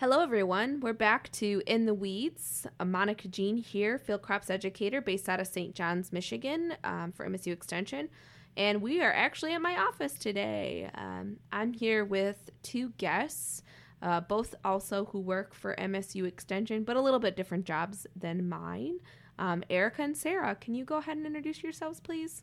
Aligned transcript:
Hello, 0.00 0.22
everyone. 0.22 0.80
We're 0.80 0.94
back 0.94 1.30
to 1.32 1.60
In 1.66 1.84
the 1.84 1.92
Weeds. 1.92 2.66
I'm 2.80 2.90
Monica 2.90 3.28
Jean 3.28 3.58
here, 3.58 3.98
field 3.98 4.22
crops 4.22 4.48
educator 4.48 5.02
based 5.02 5.28
out 5.28 5.40
of 5.40 5.46
St. 5.46 5.74
Johns, 5.74 6.10
Michigan 6.10 6.72
um, 6.84 7.12
for 7.12 7.28
MSU 7.28 7.52
Extension. 7.52 8.08
And 8.56 8.80
we 8.80 9.02
are 9.02 9.12
actually 9.12 9.52
at 9.52 9.60
my 9.60 9.76
office 9.76 10.14
today. 10.14 10.88
Um, 10.94 11.36
I'm 11.52 11.74
here 11.74 12.06
with 12.06 12.48
two 12.62 12.94
guests, 12.96 13.62
uh, 14.00 14.22
both 14.22 14.54
also 14.64 15.04
who 15.04 15.20
work 15.20 15.52
for 15.52 15.76
MSU 15.76 16.26
Extension, 16.26 16.82
but 16.82 16.96
a 16.96 17.02
little 17.02 17.20
bit 17.20 17.36
different 17.36 17.66
jobs 17.66 18.06
than 18.16 18.48
mine. 18.48 19.00
Um, 19.38 19.62
Erica 19.68 20.00
and 20.00 20.16
Sarah, 20.16 20.54
can 20.54 20.74
you 20.74 20.86
go 20.86 20.96
ahead 20.96 21.18
and 21.18 21.26
introduce 21.26 21.62
yourselves, 21.62 22.00
please? 22.00 22.42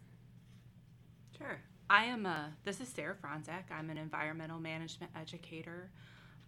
Sure. 1.35 1.57
I 1.89 2.03
am 2.03 2.27
a, 2.27 2.53
this 2.65 2.79
is 2.79 2.87
Sarah 2.87 3.15
Fronczak. 3.15 3.71
I'm 3.71 3.89
an 3.89 3.97
environmental 3.97 4.59
management 4.59 5.11
educator 5.19 5.89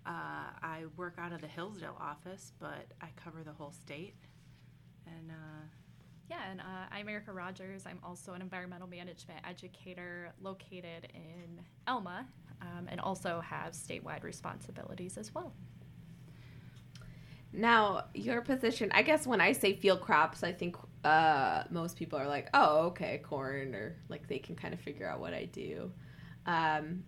uh, 0.05 0.51
I 0.61 0.83
work 0.97 1.15
out 1.17 1.33
of 1.33 1.41
the 1.41 1.47
Hillsdale 1.47 1.97
office, 1.99 2.53
but 2.59 2.87
I 3.01 3.07
cover 3.15 3.43
the 3.43 3.53
whole 3.53 3.71
state. 3.71 4.15
And 5.05 5.31
uh, 5.31 5.65
yeah, 6.29 6.49
and 6.49 6.61
uh, 6.61 6.63
I'm 6.91 7.09
Erica 7.09 7.31
Rogers. 7.31 7.85
I'm 7.85 7.99
also 8.03 8.33
an 8.33 8.41
environmental 8.41 8.87
management 8.87 9.39
educator 9.47 10.31
located 10.41 11.07
in 11.13 11.59
Alma 11.87 12.25
um, 12.61 12.87
and 12.87 12.99
also 12.99 13.41
have 13.41 13.73
statewide 13.73 14.23
responsibilities 14.23 15.17
as 15.17 15.33
well. 15.33 15.53
Now, 17.51 18.05
your 18.13 18.41
position, 18.41 18.91
I 18.93 19.01
guess 19.01 19.25
when 19.25 19.41
I 19.41 19.53
say 19.53 19.75
field 19.75 20.01
crops, 20.01 20.43
I 20.43 20.51
think 20.51 20.75
uh, 21.03 21.63
most 21.71 21.97
people 21.97 22.19
are 22.19 22.27
like, 22.27 22.47
oh, 22.53 22.87
okay, 22.87 23.21
corn, 23.23 23.73
or 23.73 23.95
like 24.07 24.27
they 24.27 24.37
can 24.37 24.55
kind 24.55 24.73
of 24.73 24.79
figure 24.79 25.07
out 25.07 25.19
what 25.19 25.33
I 25.33 25.45
do. 25.45 25.91
Um, 26.45 27.03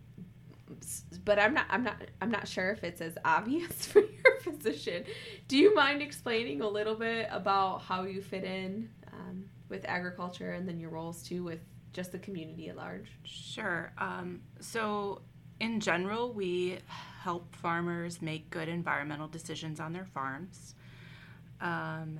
but 1.26 1.40
I'm 1.40 1.54
not 1.54 1.66
I'm 1.70 1.84
not 1.84 1.96
I'm 2.22 2.32
not 2.32 2.48
sure 2.48 2.72
if 2.72 2.84
it's 2.84 3.02
as 3.02 3.18
obvious 3.26 3.86
for 3.88 4.00
your 4.00 4.36
position. 4.44 5.04
Do 5.48 5.58
you 5.58 5.74
mind 5.76 6.02
explaining 6.02 6.62
a 6.62 6.68
little 6.68 6.96
bit 6.96 7.28
about 7.32 7.82
how 7.82 8.04
you 8.04 8.22
fit 8.22 8.44
in 8.44 8.90
um, 9.14 9.46
with 9.70 9.86
agriculture 9.86 10.54
and 10.54 10.68
then 10.68 10.80
your 10.80 10.90
roles 10.90 11.24
too 11.24 11.44
with 11.44 11.60
just 11.94 12.12
the 12.12 12.20
community 12.20 12.70
at 12.70 12.78
large? 12.78 13.12
Sure. 13.24 13.92
Um, 13.98 14.42
so 14.60 15.22
in 15.60 15.80
general, 15.80 16.34
we 16.34 16.80
help 17.22 17.56
farmers 17.56 18.22
make 18.22 18.50
good 18.50 18.68
environmental 18.68 19.28
decisions 19.28 19.80
on 19.80 19.94
their 19.94 20.06
farms. 20.06 20.74
Um, 21.60 22.20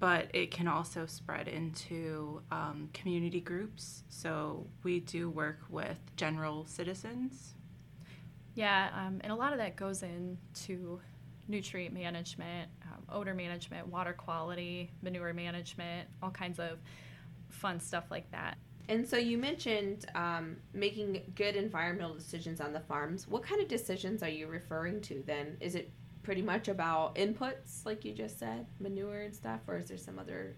but 0.00 0.28
it 0.32 0.50
can 0.50 0.68
also 0.68 1.06
spread 1.06 1.48
into 1.48 2.42
um, 2.52 2.88
community 2.92 3.40
groups. 3.40 4.04
So 4.08 4.66
we 4.82 5.00
do 5.00 5.28
work 5.28 5.60
with 5.68 5.98
general 6.16 6.66
citizens. 6.66 7.54
Yeah, 8.54 8.90
um, 8.94 9.20
and 9.22 9.32
a 9.32 9.36
lot 9.36 9.52
of 9.52 9.58
that 9.58 9.76
goes 9.76 10.02
into 10.02 11.00
nutrient 11.48 11.94
management, 11.94 12.70
um, 12.82 13.02
odor 13.08 13.34
management, 13.34 13.86
water 13.88 14.12
quality, 14.12 14.90
manure 15.02 15.32
management, 15.32 16.08
all 16.22 16.30
kinds 16.30 16.58
of 16.58 16.78
fun 17.48 17.80
stuff 17.80 18.04
like 18.10 18.30
that. 18.30 18.58
And 18.88 19.06
so 19.06 19.16
you 19.16 19.36
mentioned 19.36 20.06
um, 20.14 20.56
making 20.72 21.32
good 21.34 21.56
environmental 21.56 22.14
decisions 22.14 22.60
on 22.60 22.72
the 22.72 22.80
farms. 22.80 23.28
What 23.28 23.42
kind 23.42 23.60
of 23.60 23.68
decisions 23.68 24.22
are 24.22 24.28
you 24.28 24.46
referring 24.46 25.00
to 25.02 25.22
then? 25.26 25.56
Is 25.60 25.74
it 25.74 25.90
pretty 26.28 26.42
much 26.42 26.68
about 26.68 27.14
inputs, 27.14 27.86
like 27.86 28.04
you 28.04 28.12
just 28.12 28.38
said, 28.38 28.66
manure 28.80 29.22
and 29.22 29.34
stuff, 29.34 29.60
or 29.66 29.78
is 29.78 29.86
there 29.86 29.96
some 29.96 30.18
other? 30.18 30.54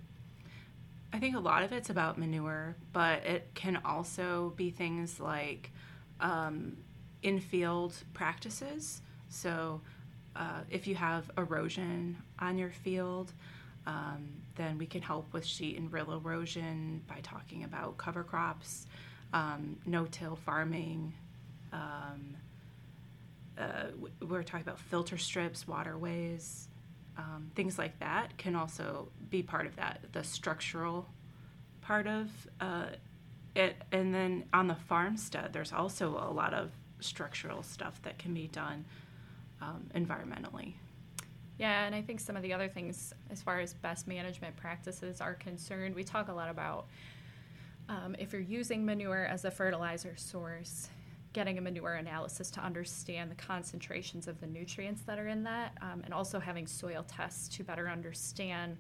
I 1.13 1.21
think 1.21 1.37
a 1.37 1.39
lot 1.39 1.63
of 1.63 1.71
it's 1.71 1.91
about 1.91 2.19
manure, 2.19 2.75
but 2.93 3.25
it 3.25 3.51
can 3.55 3.79
also 3.85 4.53
be 4.57 4.73
things 4.73 5.21
like 5.21 5.71
um, 6.19 6.77
in-field 7.23 7.95
practices. 8.15 9.01
So, 9.29 9.81
uh, 10.35 10.63
if 10.71 10.89
you 10.89 10.97
have 10.97 11.31
erosion 11.39 12.17
on 12.41 12.59
your 12.59 12.71
field, 12.71 13.33
um, 13.87 14.29
then 14.57 14.77
we 14.77 14.87
can 14.87 15.03
help 15.03 15.33
with 15.33 15.47
sheet 15.47 15.79
and 15.79 15.93
rill 15.93 16.15
erosion 16.15 17.01
by 17.07 17.21
talking 17.23 17.63
about 17.63 17.97
cover 17.97 18.25
crops, 18.25 18.89
um, 19.33 19.77
no-till 19.87 20.35
farming. 20.35 21.15
Um, 21.73 22.35
uh, 23.61 23.87
we're 24.27 24.43
talking 24.43 24.67
about 24.67 24.79
filter 24.79 25.19
strips, 25.19 25.69
waterways, 25.69 26.69
um, 27.19 27.51
things 27.55 27.79
like 27.79 27.99
that 28.01 28.37
can 28.39 28.57
also 28.57 29.09
be 29.29 29.43
part 29.43 29.67
of 29.67 29.77
that. 29.77 30.01
The 30.13 30.25
structural 30.25 31.07
part 31.83 32.07
of 32.07 32.31
uh, 32.61 32.87
it, 33.55 33.77
and 33.93 34.15
then 34.15 34.45
on 34.53 34.67
the 34.67 34.75
farmstead, 34.75 35.53
there's 35.53 35.73
also 35.73 36.11
a 36.11 36.33
lot 36.33 36.55
of 36.55 36.71
structural 37.01 37.63
stuff 37.63 38.01
that 38.03 38.19
can 38.19 38.33
be 38.33 38.47
done 38.49 38.85
um, 39.61 39.87
environmentally. 39.95 40.75
Yeah, 41.59 41.85
and 41.85 41.95
I 41.95 42.01
think 42.01 42.21
some 42.21 42.37
of 42.37 42.43
the 42.43 42.55
other 42.55 42.69
things, 42.69 43.13
as 43.31 43.43
far 43.43 43.61
as 43.61 43.75
best 43.75 44.09
management 44.09 44.57
practices 44.57 45.21
are 45.21 45.35
concerned, 45.35 45.95
we 45.95 46.05
talk 46.05 46.29
a 46.29 46.33
lot 46.33 46.49
about 46.49 46.87
um, 47.89 48.17
if 48.19 48.33
you're 48.33 48.41
using 48.41 48.87
manure 48.87 49.27
as 49.27 49.45
a 49.45 49.51
fertilizer 49.51 50.15
source, 50.17 50.89
getting 51.33 51.59
a 51.59 51.61
manure 51.61 51.95
analysis 51.95 52.51
to 52.51 52.61
understand 52.61 53.31
the 53.31 53.37
concentrations 53.37 54.27
of 54.27 54.41
the 54.41 54.47
nutrients 54.47 55.03
that 55.03 55.19
are 55.19 55.29
in 55.29 55.45
that, 55.45 55.77
um, 55.81 56.03
and 56.05 56.13
also 56.13 56.41
having 56.41 56.67
soil 56.67 57.05
tests 57.07 57.49
to 57.57 57.63
better 57.63 57.89
understand 57.89 58.77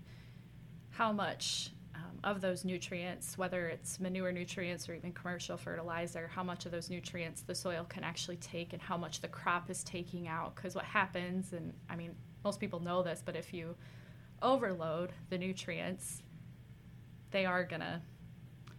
how 0.90 1.12
much 1.12 1.70
um, 1.94 2.18
of 2.24 2.40
those 2.40 2.64
nutrients, 2.64 3.38
whether 3.38 3.68
it's 3.68 4.00
manure 4.00 4.32
nutrients 4.32 4.88
or 4.88 4.94
even 4.94 5.12
commercial 5.12 5.56
fertilizer, 5.56 6.28
how 6.28 6.42
much 6.42 6.66
of 6.66 6.72
those 6.72 6.90
nutrients 6.90 7.42
the 7.42 7.54
soil 7.54 7.86
can 7.88 8.02
actually 8.02 8.36
take 8.36 8.72
and 8.72 8.82
how 8.82 8.96
much 8.96 9.20
the 9.20 9.28
crop 9.28 9.70
is 9.70 9.84
taking 9.84 10.26
out. 10.26 10.56
Because 10.56 10.74
what 10.74 10.84
happens, 10.84 11.52
and 11.52 11.72
I 11.88 11.94
mean, 11.94 12.14
most 12.42 12.58
people 12.58 12.80
know 12.80 13.02
this, 13.02 13.22
but 13.24 13.36
if 13.36 13.54
you 13.54 13.76
overload 14.42 15.12
the 15.28 15.38
nutrients, 15.38 16.22
they 17.30 17.46
are 17.46 17.62
going 17.62 17.80
to 17.80 18.00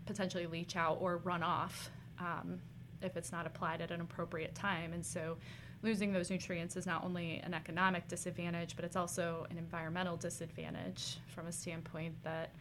potentially 0.06 0.48
leach 0.48 0.76
out 0.76 0.98
or 1.00 1.18
run 1.18 1.44
off. 1.44 1.90
Um, 2.20 2.59
if 3.02 3.18
it's 3.18 3.32
not 3.32 3.46
applied 3.46 3.82
at 3.82 3.92
an 3.92 4.02
appropriate 4.02 4.56
time. 4.56 4.94
And 4.94 5.06
so 5.06 5.38
losing 5.84 6.12
those 6.12 6.30
nutrients 6.30 6.76
is 6.76 6.86
not 6.86 7.04
only 7.04 7.42
an 7.44 7.54
economic 7.54 8.08
disadvantage, 8.08 8.76
but 8.76 8.86
it's 8.86 8.96
also 8.96 9.46
an 9.50 9.58
environmental 9.58 10.18
disadvantage 10.18 11.18
from 11.28 11.48
a 11.48 11.52
standpoint 11.52 12.16
that 12.24 12.52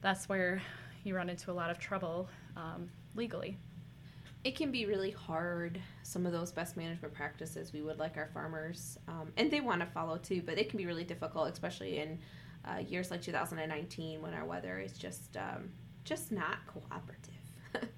that's 0.00 0.28
where 0.28 0.60
you 1.04 1.14
run 1.14 1.28
into 1.28 1.50
a 1.50 1.54
lot 1.54 1.70
of 1.70 1.78
trouble 1.78 2.28
um, 2.56 2.88
legally. 3.14 3.56
It 4.44 4.56
can 4.56 4.72
be 4.72 4.86
really 4.86 5.12
hard, 5.12 5.80
some 6.02 6.26
of 6.26 6.32
those 6.32 6.50
best 6.50 6.76
management 6.76 7.14
practices 7.14 7.72
we 7.72 7.80
would 7.80 7.98
like 7.98 8.16
our 8.16 8.28
farmers, 8.34 8.98
um, 9.06 9.32
and 9.36 9.50
they 9.50 9.60
want 9.60 9.80
to 9.80 9.86
follow 9.86 10.18
too, 10.18 10.42
but 10.44 10.58
it 10.58 10.68
can 10.68 10.78
be 10.78 10.86
really 10.86 11.04
difficult, 11.04 11.52
especially 11.52 11.98
in 11.98 12.18
uh, 12.64 12.78
years 12.78 13.10
like 13.10 13.22
2019 13.22 14.20
when 14.20 14.34
our 14.34 14.44
weather 14.44 14.78
is 14.80 14.98
just 14.98 15.36
um, 15.36 15.70
just 16.04 16.32
not 16.32 16.58
cooperative. 16.66 17.34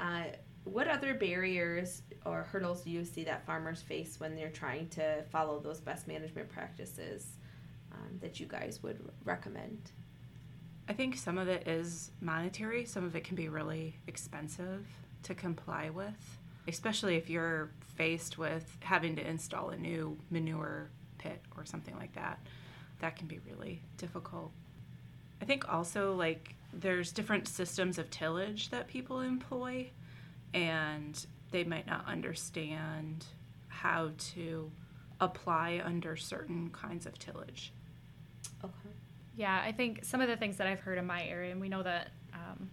uh, 0.00 0.24
what 0.64 0.88
other 0.88 1.14
barriers 1.14 2.02
or 2.26 2.42
hurdles 2.44 2.82
do 2.82 2.90
you 2.90 3.04
see 3.04 3.24
that 3.24 3.46
farmers 3.46 3.82
face 3.82 4.20
when 4.20 4.36
they're 4.36 4.50
trying 4.50 4.88
to 4.90 5.22
follow 5.30 5.58
those 5.58 5.80
best 5.80 6.06
management 6.06 6.48
practices 6.48 7.26
um, 7.92 8.18
that 8.20 8.38
you 8.38 8.46
guys 8.46 8.82
would 8.82 8.98
recommend? 9.24 9.90
I 10.88 10.92
think 10.92 11.16
some 11.16 11.38
of 11.38 11.48
it 11.48 11.68
is 11.68 12.10
monetary, 12.20 12.84
some 12.84 13.04
of 13.04 13.14
it 13.14 13.24
can 13.24 13.36
be 13.36 13.48
really 13.48 13.96
expensive 14.06 14.86
to 15.22 15.34
comply 15.34 15.90
with, 15.90 16.38
especially 16.66 17.16
if 17.16 17.30
you're 17.30 17.70
faced 17.96 18.38
with 18.38 18.76
having 18.80 19.16
to 19.16 19.26
install 19.26 19.70
a 19.70 19.76
new 19.76 20.18
manure 20.30 20.90
pit 21.18 21.40
or 21.56 21.64
something 21.64 21.96
like 21.96 22.14
that. 22.14 22.40
That 23.00 23.16
can 23.16 23.28
be 23.28 23.38
really 23.48 23.82
difficult. 23.98 24.52
I 25.40 25.44
think 25.44 25.72
also, 25.72 26.14
like, 26.14 26.54
there's 26.72 27.12
different 27.12 27.48
systems 27.48 27.98
of 27.98 28.10
tillage 28.10 28.70
that 28.70 28.88
people 28.88 29.20
employ 29.20 29.90
and 30.54 31.26
they 31.50 31.64
might 31.64 31.86
not 31.86 32.06
understand 32.06 33.26
how 33.68 34.10
to 34.18 34.70
apply 35.20 35.82
under 35.84 36.16
certain 36.16 36.70
kinds 36.70 37.06
of 37.06 37.18
tillage. 37.18 37.72
Okay. 38.64 38.94
Yeah, 39.36 39.62
I 39.64 39.72
think 39.72 40.04
some 40.04 40.20
of 40.20 40.28
the 40.28 40.36
things 40.36 40.56
that 40.56 40.66
I've 40.66 40.80
heard 40.80 40.98
in 40.98 41.06
my 41.06 41.24
area, 41.24 41.52
and 41.52 41.60
we 41.60 41.68
know 41.68 41.82
that 41.82 42.10
um, 42.34 42.70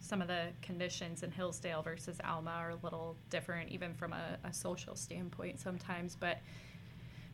some 0.00 0.20
of 0.20 0.28
the 0.28 0.48
conditions 0.62 1.22
in 1.22 1.30
Hillsdale 1.30 1.82
versus 1.82 2.18
Alma 2.24 2.50
are 2.50 2.70
a 2.70 2.78
little 2.82 3.16
different, 3.30 3.70
even 3.70 3.94
from 3.94 4.12
a, 4.12 4.38
a 4.44 4.52
social 4.52 4.94
standpoint 4.94 5.58
sometimes, 5.58 6.16
but 6.18 6.38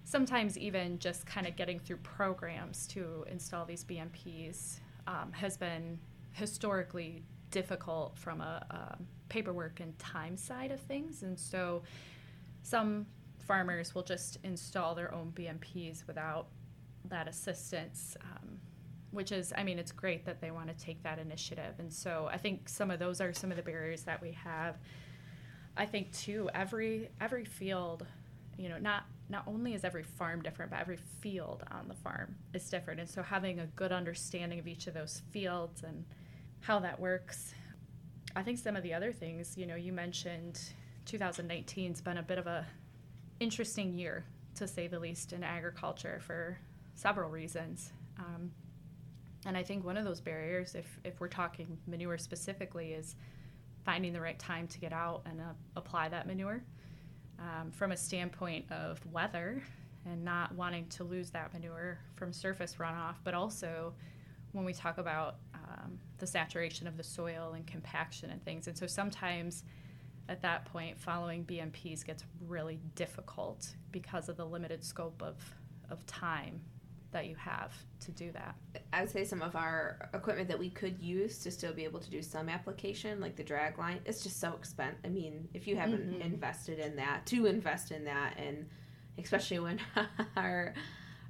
sometimes 0.04 0.56
even 0.56 0.98
just 0.98 1.26
kind 1.26 1.46
of 1.46 1.56
getting 1.56 1.78
through 1.78 1.98
programs 1.98 2.86
to 2.88 3.24
install 3.30 3.64
these 3.64 3.84
BMPs 3.84 4.78
um, 5.06 5.32
has 5.32 5.56
been 5.56 5.98
historically 6.32 7.22
difficult 7.50 8.16
from 8.16 8.40
a, 8.40 8.64
a 8.70 8.98
paperwork 9.28 9.80
and 9.80 9.98
time 9.98 10.36
side 10.36 10.70
of 10.70 10.80
things. 10.80 11.22
And 11.22 11.38
so 11.38 11.82
some 12.62 13.06
farmers 13.46 13.94
will 13.94 14.02
just 14.02 14.38
install 14.44 14.94
their 14.94 15.12
own 15.14 15.32
BMPs 15.34 16.06
without 16.06 16.48
that 17.08 17.26
assistance, 17.26 18.16
um, 18.22 18.58
which 19.10 19.32
is, 19.32 19.52
I 19.56 19.64
mean, 19.64 19.78
it's 19.78 19.92
great 19.92 20.24
that 20.26 20.40
they 20.40 20.50
want 20.50 20.68
to 20.68 20.84
take 20.84 21.02
that 21.02 21.18
initiative. 21.18 21.74
And 21.78 21.92
so 21.92 22.28
I 22.30 22.36
think 22.36 22.68
some 22.68 22.90
of 22.90 22.98
those 22.98 23.20
are 23.20 23.32
some 23.32 23.50
of 23.50 23.56
the 23.56 23.62
barriers 23.62 24.02
that 24.02 24.20
we 24.20 24.32
have. 24.32 24.76
I 25.76 25.86
think 25.86 26.12
too, 26.12 26.50
every 26.54 27.10
every 27.20 27.44
field, 27.44 28.06
you 28.58 28.68
know, 28.68 28.78
not 28.78 29.04
not 29.28 29.44
only 29.46 29.74
is 29.74 29.84
every 29.84 30.02
farm 30.02 30.42
different, 30.42 30.72
but 30.72 30.80
every 30.80 30.98
field 31.20 31.62
on 31.70 31.88
the 31.88 31.94
farm 31.94 32.34
is 32.52 32.68
different. 32.68 33.00
And 33.00 33.08
so 33.08 33.22
having 33.22 33.60
a 33.60 33.66
good 33.66 33.92
understanding 33.92 34.58
of 34.58 34.66
each 34.66 34.86
of 34.86 34.94
those 34.94 35.22
fields 35.30 35.82
and 35.82 36.04
how 36.60 36.78
that 36.80 36.98
works. 36.98 37.54
I 38.36 38.42
think 38.42 38.58
some 38.58 38.76
of 38.76 38.82
the 38.82 38.94
other 38.94 39.12
things, 39.12 39.56
you 39.56 39.66
know, 39.66 39.76
you 39.76 39.92
mentioned 39.92 40.60
2019's 41.06 42.00
been 42.00 42.18
a 42.18 42.22
bit 42.22 42.38
of 42.38 42.46
a 42.46 42.66
interesting 43.40 43.94
year 43.94 44.24
to 44.54 44.68
say 44.68 44.86
the 44.86 44.98
least 44.98 45.32
in 45.32 45.42
agriculture 45.42 46.20
for 46.24 46.58
several 46.94 47.30
reasons. 47.30 47.92
Um, 48.18 48.50
and 49.46 49.56
I 49.56 49.62
think 49.62 49.84
one 49.84 49.96
of 49.96 50.04
those 50.04 50.20
barriers, 50.20 50.74
if, 50.74 50.86
if 51.02 51.18
we're 51.20 51.28
talking 51.28 51.78
manure 51.86 52.18
specifically, 52.18 52.92
is 52.92 53.16
finding 53.84 54.12
the 54.12 54.20
right 54.20 54.38
time 54.38 54.68
to 54.68 54.78
get 54.78 54.92
out 54.92 55.22
and 55.24 55.40
uh, 55.40 55.44
apply 55.76 56.10
that 56.10 56.26
manure 56.26 56.62
um, 57.38 57.70
from 57.70 57.92
a 57.92 57.96
standpoint 57.96 58.70
of 58.70 59.00
weather 59.10 59.62
and 60.04 60.22
not 60.22 60.54
wanting 60.54 60.86
to 60.88 61.04
lose 61.04 61.30
that 61.30 61.52
manure 61.54 61.98
from 62.16 62.32
surface 62.32 62.76
runoff, 62.78 63.16
but 63.24 63.32
also 63.32 63.94
when 64.52 64.64
we 64.64 64.72
talk 64.72 64.98
about 64.98 65.36
the 66.20 66.26
saturation 66.26 66.86
of 66.86 66.96
the 66.96 67.02
soil 67.02 67.54
and 67.54 67.66
compaction 67.66 68.30
and 68.30 68.44
things. 68.44 68.66
And 68.66 68.76
so 68.76 68.86
sometimes 68.86 69.64
at 70.28 70.42
that 70.42 70.64
point, 70.66 70.98
following 70.98 71.44
BMPs 71.44 72.04
gets 72.04 72.24
really 72.46 72.78
difficult 72.94 73.74
because 73.90 74.28
of 74.28 74.36
the 74.36 74.46
limited 74.46 74.84
scope 74.84 75.20
of, 75.22 75.36
of 75.90 76.06
time 76.06 76.60
that 77.10 77.26
you 77.26 77.34
have 77.34 77.72
to 77.98 78.12
do 78.12 78.30
that. 78.32 78.54
I 78.92 79.00
would 79.00 79.10
say 79.10 79.24
some 79.24 79.42
of 79.42 79.56
our 79.56 80.08
equipment 80.14 80.48
that 80.48 80.58
we 80.58 80.70
could 80.70 81.00
use 81.00 81.38
to 81.40 81.50
still 81.50 81.72
be 81.72 81.82
able 81.82 81.98
to 81.98 82.10
do 82.10 82.22
some 82.22 82.48
application, 82.48 83.20
like 83.20 83.34
the 83.34 83.42
drag 83.42 83.78
line, 83.78 83.98
it's 84.04 84.22
just 84.22 84.38
so 84.38 84.52
expensive. 84.52 85.00
I 85.04 85.08
mean, 85.08 85.48
if 85.52 85.66
you 85.66 85.74
haven't 85.74 86.08
mm-hmm. 86.08 86.22
invested 86.22 86.78
in 86.78 86.94
that, 86.96 87.26
to 87.26 87.46
invest 87.46 87.90
in 87.90 88.04
that, 88.04 88.34
and 88.38 88.68
especially 89.18 89.58
when 89.58 89.80
our 90.36 90.74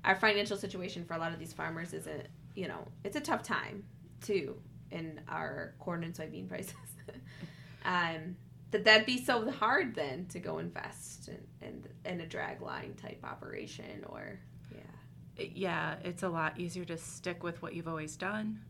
our 0.04 0.16
financial 0.16 0.56
situation 0.56 1.04
for 1.04 1.14
a 1.14 1.18
lot 1.18 1.32
of 1.32 1.38
these 1.38 1.52
farmers 1.52 1.92
isn't, 1.92 2.26
you 2.54 2.68
know, 2.68 2.86
it's 3.04 3.16
a 3.16 3.20
tough 3.20 3.42
time 3.42 3.84
too 4.22 4.56
in 4.90 5.20
our 5.28 5.74
corn 5.78 6.04
and 6.04 6.14
soybean 6.14 6.48
prices. 6.48 6.74
um, 7.84 8.36
that 8.70 8.84
that'd 8.84 9.06
be 9.06 9.22
so 9.22 9.50
hard 9.50 9.94
then 9.94 10.26
to 10.26 10.38
go 10.38 10.58
invest 10.58 11.28
in, 11.28 11.38
in, 11.66 11.84
in 12.04 12.20
a 12.20 12.26
drag 12.26 12.60
line 12.60 12.94
type 12.94 13.18
operation 13.24 14.04
or 14.08 14.38
yeah 14.72 15.46
yeah 15.54 15.94
it's 16.04 16.22
a 16.22 16.28
lot 16.28 16.58
easier 16.58 16.84
to 16.84 16.96
stick 16.96 17.42
with 17.42 17.60
what 17.62 17.74
you've 17.74 17.88
always 17.88 18.16
done 18.16 18.60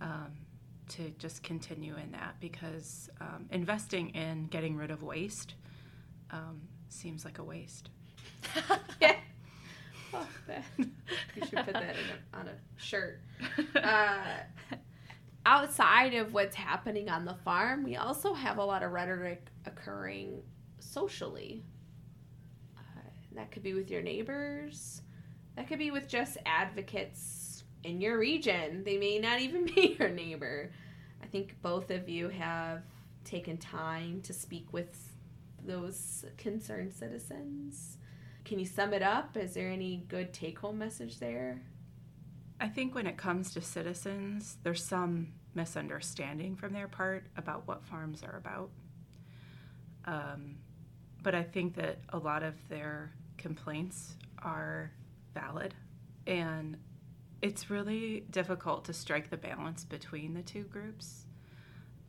um, 0.00 0.32
to 0.88 1.10
just 1.18 1.42
continue 1.42 1.94
in 1.96 2.10
that 2.12 2.34
because 2.40 3.08
um, 3.20 3.46
investing 3.50 4.10
in 4.10 4.46
getting 4.46 4.76
rid 4.76 4.90
of 4.90 5.02
waste 5.02 5.54
um, 6.30 6.60
seems 6.88 7.24
like 7.24 7.38
a 7.38 7.44
waste 7.44 7.90
yeah 9.00 9.16
oh, 10.12 10.26
that. 10.46 10.64
you 10.78 11.46
should 11.46 11.64
put 11.64 11.74
that 11.74 11.94
a, 12.34 12.36
on 12.36 12.48
a 12.48 12.80
shirt 12.80 13.20
uh, 13.82 14.16
outside 15.46 16.14
of 16.14 16.32
what's 16.32 16.56
happening 16.56 17.08
on 17.08 17.24
the 17.24 17.34
farm, 17.34 17.82
we 17.82 17.96
also 17.96 18.34
have 18.34 18.58
a 18.58 18.64
lot 18.64 18.82
of 18.82 18.92
rhetoric 18.92 19.46
occurring 19.66 20.42
socially. 20.78 21.64
Uh, 22.76 23.10
that 23.34 23.50
could 23.50 23.62
be 23.62 23.74
with 23.74 23.90
your 23.90 24.02
neighbors, 24.02 25.02
that 25.56 25.68
could 25.68 25.78
be 25.78 25.90
with 25.90 26.08
just 26.08 26.36
advocates 26.46 27.64
in 27.84 28.00
your 28.00 28.18
region. 28.18 28.84
They 28.84 28.98
may 28.98 29.18
not 29.18 29.40
even 29.40 29.64
be 29.74 29.96
your 29.98 30.08
neighbor. 30.08 30.70
I 31.22 31.26
think 31.26 31.60
both 31.62 31.90
of 31.90 32.08
you 32.08 32.28
have 32.28 32.82
taken 33.24 33.58
time 33.58 34.20
to 34.22 34.32
speak 34.32 34.72
with 34.72 35.10
those 35.64 36.24
concerned 36.38 36.92
citizens. 36.92 37.98
Can 38.44 38.58
you 38.58 38.64
sum 38.64 38.92
it 38.92 39.02
up? 39.02 39.36
Is 39.36 39.54
there 39.54 39.68
any 39.68 40.04
good 40.08 40.32
take 40.32 40.58
home 40.58 40.78
message 40.78 41.18
there? 41.18 41.60
I 42.60 42.68
think 42.68 42.94
when 42.94 43.06
it 43.06 43.16
comes 43.16 43.52
to 43.54 43.62
citizens, 43.62 44.58
there's 44.62 44.84
some 44.84 45.28
misunderstanding 45.54 46.56
from 46.56 46.74
their 46.74 46.88
part 46.88 47.24
about 47.36 47.66
what 47.66 47.82
farms 47.84 48.22
are 48.22 48.36
about. 48.36 48.70
Um, 50.04 50.56
but 51.22 51.34
I 51.34 51.42
think 51.42 51.74
that 51.76 51.98
a 52.10 52.18
lot 52.18 52.42
of 52.42 52.54
their 52.68 53.12
complaints 53.38 54.14
are 54.42 54.92
valid. 55.32 55.74
And 56.26 56.76
it's 57.40 57.70
really 57.70 58.26
difficult 58.30 58.84
to 58.84 58.92
strike 58.92 59.30
the 59.30 59.36
balance 59.38 59.84
between 59.84 60.34
the 60.34 60.42
two 60.42 60.64
groups. 60.64 61.24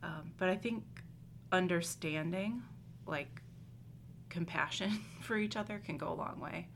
Um, 0.02 0.32
but 0.36 0.50
I 0.50 0.56
think 0.56 0.84
understanding, 1.50 2.62
like 3.06 3.40
compassion 4.28 5.00
for 5.22 5.36
each 5.36 5.56
other, 5.56 5.80
can 5.84 5.96
go 5.96 6.12
a 6.12 6.14
long 6.14 6.40
way. 6.40 6.68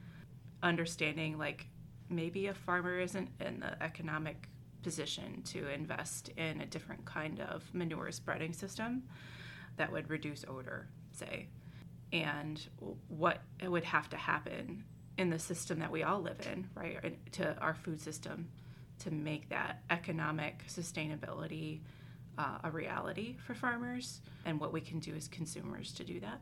Understanding, 0.63 1.37
like, 1.37 1.67
maybe 2.09 2.47
a 2.47 2.55
farmer 2.55 2.99
isn't 2.99 3.31
in 3.41 3.61
the 3.61 3.83
economic 3.83 4.49
position 4.83 5.43
to 5.43 5.69
invest 5.69 6.31
in 6.37 6.61
a 6.61 6.67
different 6.67 7.05
kind 7.05 7.41
of 7.41 7.63
manure 7.75 8.13
spreading 8.13 8.53
system 8.53 9.03
that 9.77 9.91
would 9.91 10.09
reduce 10.09 10.45
odor, 10.49 10.89
say, 11.13 11.49
and 12.13 12.69
what 13.09 13.41
would 13.63 13.85
have 13.85 14.09
to 14.09 14.17
happen 14.17 14.85
in 15.19 15.31
the 15.31 15.39
system 15.39 15.79
that 15.81 15.91
we 15.91 16.03
all 16.03 16.21
live 16.21 16.39
in, 16.53 16.69
right, 16.75 17.33
to 17.33 17.59
our 17.59 17.75
food 17.75 18.01
system 18.01 18.49
to 18.99 19.11
make 19.11 19.49
that 19.49 19.83
economic 19.91 20.65
sustainability 20.69 21.81
uh, 22.39 22.59
a 22.65 22.71
reality 22.71 23.37
for 23.39 23.55
farmers, 23.55 24.21
and 24.45 24.61
what 24.61 24.73
we 24.73 24.81
can 24.81 24.99
do 24.99 25.15
as 25.15 25.27
consumers 25.27 25.93
to 25.93 26.05
do 26.05 26.21
that. 26.21 26.41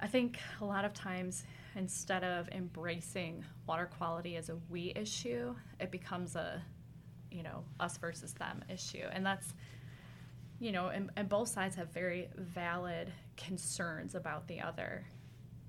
I 0.00 0.06
think 0.06 0.38
a 0.60 0.64
lot 0.64 0.84
of 0.84 0.92
times 0.94 1.44
instead 1.76 2.24
of 2.24 2.48
embracing 2.50 3.44
water 3.66 3.86
quality 3.86 4.36
as 4.36 4.48
a 4.48 4.56
we 4.68 4.92
issue, 4.94 5.54
it 5.80 5.90
becomes 5.90 6.36
a, 6.36 6.62
you 7.30 7.42
know, 7.42 7.64
us 7.80 7.96
versus 7.98 8.32
them 8.34 8.64
issue. 8.68 9.04
And 9.12 9.24
that's, 9.26 9.54
you 10.60 10.72
know, 10.72 10.88
and, 10.88 11.10
and 11.16 11.28
both 11.28 11.48
sides 11.48 11.76
have 11.76 11.92
very 11.92 12.28
valid 12.36 13.12
concerns 13.36 14.14
about 14.14 14.46
the 14.48 14.60
other. 14.60 15.06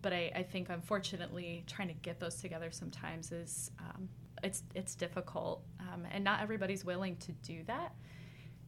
But 0.01 0.13
I, 0.13 0.31
I 0.35 0.43
think, 0.43 0.69
unfortunately, 0.69 1.63
trying 1.67 1.89
to 1.89 1.93
get 1.95 2.19
those 2.19 2.35
together 2.35 2.71
sometimes 2.71 3.31
is 3.31 3.71
um, 3.79 4.07
it's 4.41 4.63
it's 4.73 4.95
difficult, 4.95 5.61
um, 5.81 6.07
and 6.09 6.23
not 6.23 6.41
everybody's 6.41 6.85
willing 6.85 7.17
to 7.17 7.33
do 7.43 7.63
that. 7.65 7.93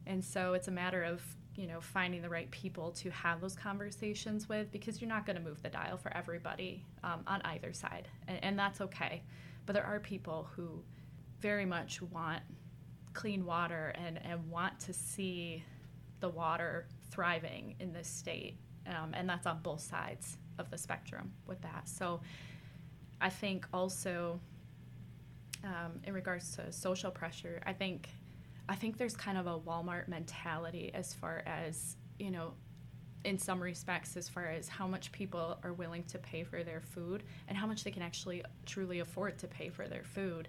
And 0.05 0.23
so 0.23 0.53
it's 0.53 0.67
a 0.67 0.71
matter 0.71 1.03
of 1.03 1.23
you 1.55 1.67
know 1.67 1.81
finding 1.81 2.21
the 2.21 2.29
right 2.29 2.49
people 2.51 2.91
to 2.91 3.09
have 3.11 3.41
those 3.41 3.55
conversations 3.55 4.47
with 4.47 4.71
because 4.71 5.01
you're 5.01 5.09
not 5.09 5.25
going 5.25 5.35
to 5.35 5.41
move 5.41 5.61
the 5.61 5.69
dial 5.69 5.97
for 5.97 6.15
everybody 6.15 6.83
um, 7.03 7.21
on 7.27 7.41
either 7.43 7.73
side 7.73 8.07
and, 8.27 8.43
and, 8.43 8.59
that's 8.59 8.81
okay. 8.81 9.21
But 9.65 9.73
there 9.73 9.85
are 9.85 9.99
people 9.99 10.49
who 10.55 10.81
very 11.39 11.65
much 11.65 12.01
want 12.01 12.41
clean 13.13 13.45
water 13.45 13.93
and, 13.95 14.19
and 14.23 14.49
want 14.49 14.79
to 14.79 14.93
see 14.93 15.63
the 16.19 16.29
water 16.29 16.87
thriving 17.09 17.75
in 17.79 17.91
this 17.91 18.07
state 18.07 18.57
um, 18.87 19.11
and 19.13 19.27
that's 19.29 19.45
on 19.45 19.59
both 19.61 19.81
sides 19.81 20.37
of 20.57 20.69
the 20.71 20.77
spectrum 20.77 21.31
with 21.47 21.61
that. 21.61 21.87
So 21.87 22.21
i 23.21 23.29
think 23.29 23.67
also 23.71 24.39
um, 25.63 25.99
in 26.03 26.13
regards 26.13 26.55
to 26.55 26.71
social 26.71 27.11
pressure 27.11 27.61
i 27.65 27.71
think 27.71 28.09
I 28.69 28.75
think 28.75 28.97
there's 28.97 29.15
kind 29.15 29.37
of 29.37 29.47
a 29.47 29.59
Walmart 29.59 30.07
mentality 30.07 30.91
as 30.93 31.13
far 31.13 31.43
as, 31.45 31.97
you 32.19 32.31
know, 32.31 32.53
in 33.23 33.37
some 33.37 33.61
respects, 33.61 34.17
as 34.17 34.27
far 34.27 34.47
as 34.47 34.67
how 34.67 34.87
much 34.87 35.11
people 35.11 35.59
are 35.63 35.73
willing 35.73 36.03
to 36.05 36.17
pay 36.17 36.43
for 36.43 36.63
their 36.63 36.81
food 36.81 37.23
and 37.47 37.57
how 37.57 37.67
much 37.67 37.83
they 37.83 37.91
can 37.91 38.01
actually 38.01 38.43
truly 38.65 38.99
afford 38.99 39.37
to 39.39 39.47
pay 39.47 39.69
for 39.69 39.87
their 39.87 40.03
food. 40.03 40.47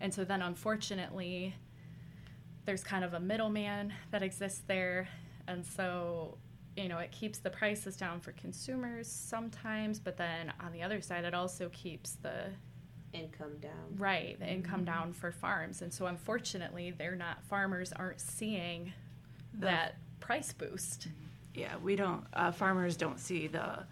And 0.00 0.12
so 0.12 0.24
then, 0.24 0.42
unfortunately, 0.42 1.54
there's 2.66 2.84
kind 2.84 3.04
of 3.04 3.14
a 3.14 3.20
middleman 3.20 3.92
that 4.10 4.22
exists 4.22 4.62
there. 4.66 5.08
And 5.48 5.64
so, 5.64 6.38
you 6.76 6.88
know, 6.88 6.98
it 6.98 7.12
keeps 7.12 7.38
the 7.38 7.50
prices 7.50 7.96
down 7.96 8.20
for 8.20 8.32
consumers 8.32 9.08
sometimes, 9.08 9.98
but 9.98 10.16
then 10.16 10.52
on 10.60 10.72
the 10.72 10.82
other 10.82 11.00
side, 11.00 11.24
it 11.24 11.34
also 11.34 11.68
keeps 11.70 12.12
the 12.12 12.46
income 13.14 13.58
down. 13.60 13.96
Right, 13.96 14.38
the 14.38 14.50
income 14.50 14.80
mm-hmm. 14.80 14.84
down 14.84 15.12
for 15.12 15.32
farms. 15.32 15.82
And 15.82 15.92
so 15.92 16.06
unfortunately, 16.06 16.92
they're 16.96 17.16
not 17.16 17.42
farmers 17.44 17.92
aren't 17.92 18.20
seeing 18.20 18.92
the, 19.54 19.66
that 19.66 19.96
price 20.20 20.52
boost. 20.52 21.08
Yeah, 21.54 21.76
we 21.82 21.96
don't 21.96 22.24
uh, 22.34 22.52
farmers 22.52 22.96
don't 22.96 23.20
see 23.20 23.46
the 23.46 23.84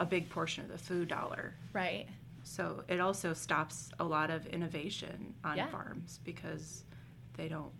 a 0.00 0.06
big 0.06 0.28
portion 0.28 0.64
of 0.64 0.70
the 0.70 0.78
food 0.78 1.08
dollar. 1.08 1.54
Right. 1.72 2.06
So 2.42 2.84
it 2.88 3.00
also 3.00 3.32
stops 3.32 3.90
a 3.98 4.04
lot 4.04 4.30
of 4.30 4.46
innovation 4.46 5.34
on 5.44 5.56
yeah. 5.56 5.68
farms 5.68 6.20
because 6.24 6.84
they 7.36 7.48
don't 7.48 7.72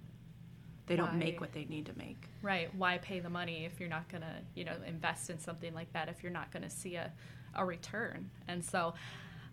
they 0.86 0.96
don't 0.96 1.12
Why? 1.12 1.18
make 1.18 1.40
what 1.40 1.52
they 1.52 1.64
need 1.64 1.86
to 1.86 1.92
make. 1.98 2.28
Right. 2.42 2.72
Why 2.74 2.98
pay 2.98 3.20
the 3.20 3.30
money 3.30 3.64
if 3.64 3.80
you're 3.80 3.88
not 3.88 4.08
going 4.08 4.22
to, 4.22 4.34
you 4.54 4.64
know, 4.64 4.76
invest 4.86 5.30
in 5.30 5.38
something 5.38 5.74
like 5.74 5.92
that 5.92 6.08
if 6.08 6.22
you're 6.22 6.32
not 6.32 6.52
going 6.52 6.62
to 6.62 6.70
see 6.70 6.94
a, 6.94 7.12
a 7.54 7.64
return? 7.64 8.30
And 8.46 8.64
so 8.64 8.94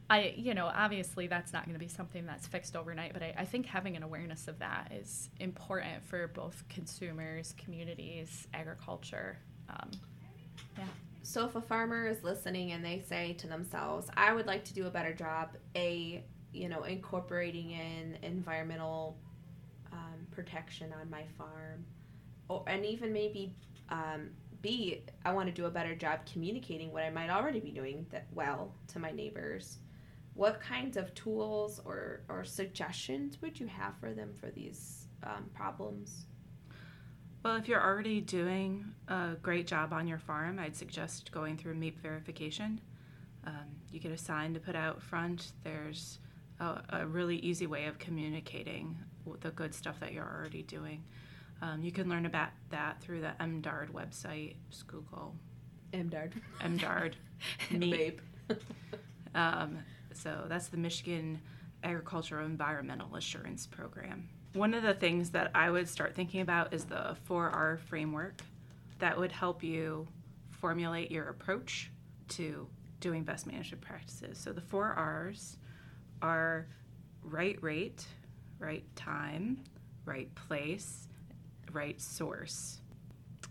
I, 0.10 0.34
you 0.38 0.54
know, 0.54 0.66
obviously 0.66 1.28
that's 1.28 1.54
not 1.54 1.66
going 1.66 1.74
to 1.74 1.80
be 1.80 1.88
something 1.88 2.26
that's 2.26 2.46
fixed 2.46 2.76
overnight, 2.76 3.14
but 3.14 3.24
I, 3.24 3.34
I, 3.38 3.46
think 3.46 3.66
having 3.66 3.96
an 3.96 4.04
awareness 4.04 4.48
of 4.48 4.60
that 4.60 4.92
is 4.94 5.30
important 5.40 6.04
for 6.06 6.28
both 6.28 6.64
consumers, 6.70 7.56
communities, 7.58 8.48
agriculture. 8.54 9.38
Um, 9.70 9.90
yeah. 10.78 10.84
So 11.24 11.46
if 11.46 11.56
a 11.56 11.62
farmer 11.62 12.08
is 12.08 12.22
listening 12.24 12.74
and 12.74 12.84
they 12.84 13.02
say 13.08 13.34
to 13.34 13.48
themselves, 13.48 14.10
"I 14.16 14.34
would 14.34 14.46
like 14.46 14.66
to 14.66 14.74
do 14.74 14.88
a 14.88 14.90
better 14.90 15.14
job," 15.14 15.56
a 15.76 16.24
you 16.52 16.68
know 16.68 16.84
incorporating 16.84 17.72
in 17.72 18.18
environmental 18.22 19.18
um, 19.94 20.28
protection 20.32 20.94
on 21.00 21.10
my 21.10 21.24
farm, 21.38 21.86
or 22.50 22.64
and 22.68 22.86
even 22.86 23.14
maybe 23.14 23.56
um, 23.90 24.32
B, 24.62 25.04
I 25.26 25.34
want 25.34 25.48
to 25.48 25.54
do 25.54 25.66
a 25.66 25.70
better 25.70 25.94
job 25.94 26.22
communicating 26.32 26.92
what 26.92 27.04
I 27.04 27.10
might 27.10 27.30
already 27.30 27.60
be 27.60 27.72
doing 27.72 28.06
that 28.12 28.28
well 28.34 28.74
to 28.88 29.00
my 29.00 29.12
neighbors. 29.12 29.78
What 30.36 30.60
kinds 30.60 30.98
of 30.98 31.14
tools 31.14 31.80
or, 31.86 32.22
or 32.28 32.44
suggestions 32.44 33.42
would 33.42 33.60
you 33.60 33.68
have 33.68 33.94
for 34.00 34.14
them 34.14 34.34
for 34.40 34.50
these 34.50 35.08
um, 35.24 35.50
problems? 35.54 36.26
Well, 37.44 37.58
if 37.58 37.68
you're 37.68 37.84
already 37.84 38.22
doing 38.22 38.86
a 39.10 39.36
great 39.42 39.68
job 39.68 39.92
on 39.92 40.08
your 40.08 40.18
farm, 40.18 40.60
I'd 40.60 40.76
suggest 40.76 41.32
going 41.32 41.58
through 41.58 41.76
MAEAP 41.76 41.98
verification. 41.98 42.80
Um, 43.46 43.76
you 43.92 44.00
get 44.00 44.14
a 44.14 44.18
sign 44.18 44.54
to 44.54 44.60
put 44.60 44.76
out 44.76 45.02
front. 45.02 45.52
There's 45.64 46.20
a, 46.62 46.82
a, 46.90 47.06
really 47.06 47.36
easy 47.38 47.68
way 47.68 47.88
of 47.88 48.00
communicating 48.00 48.98
the 49.42 49.52
good 49.52 49.76
stuff 49.76 50.00
that 50.00 50.14
you're 50.14 50.26
already 50.26 50.64
doing. 50.64 51.04
Um, 51.62 51.84
you 51.84 51.92
can 51.92 52.10
learn 52.10 52.26
about 52.26 52.50
that 52.70 53.02
through 53.02 53.22
the 53.22 53.34
MDARD 53.42 53.92
website. 53.92 54.56
Just 54.70 54.88
Google 54.88 55.36
MDARD. 55.92 56.34
MDARD. 56.62 57.14
MAEAP. 57.72 58.20
um, 59.36 59.80
so 60.16 60.46
that's 60.48 60.68
the 60.68 60.78
Michigan 60.78 61.40
Agricultural 61.84 62.46
Environmental 62.46 63.16
Assurance 63.16 63.68
Program. 63.68 64.30
One 64.54 64.74
of 64.74 64.84
the 64.84 64.94
things 64.94 65.32
that 65.32 65.52
I 65.56 65.70
would 65.70 65.90
start 65.90 66.16
thinking 66.16 66.42
about 66.42 66.74
is 66.74 66.86
the 66.86 67.18
4R 67.28 67.80
framework 67.80 68.42
that 69.00 69.18
would 69.18 69.32
help 69.32 69.64
you 69.64 70.08
formulate 70.52 71.12
your 71.12 71.28
approach 71.28 71.92
to 72.30 72.68
doing 73.00 73.24
best 73.24 73.46
management 73.46 73.82
practices. 73.82 74.38
So 74.38 74.54
the 74.54 74.62
four 74.62 74.94
R's 74.94 75.58
are 76.22 76.68
right 77.22 77.62
rate, 77.62 78.06
right 78.60 78.84
time, 78.96 79.62
right 80.06 80.34
place, 80.36 81.10
right 81.74 82.00
source. 82.00 82.80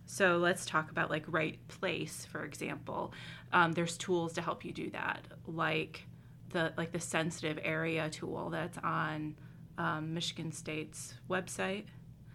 So 0.07 0.39
let's 0.39 0.65
talk 0.65 0.91
about 0.91 1.11
like 1.11 1.25
right 1.27 1.59
place, 1.69 2.27
for 2.31 2.45
example. 2.45 3.13
Um, 3.53 3.73
there's 3.73 3.99
tools 3.99 4.33
to 4.35 4.41
help 4.41 4.65
you 4.65 4.73
do 4.73 4.89
that, 4.91 5.21
like 5.47 6.07
the 6.53 6.73
like 6.77 6.93
the 6.93 7.01
sensitive 7.01 7.59
area 7.63 8.09
tool 8.11 8.51
that's 8.51 8.79
on 8.79 9.35
um, 9.79 10.15
Michigan 10.15 10.53
State's 10.53 11.15
website. 11.29 11.85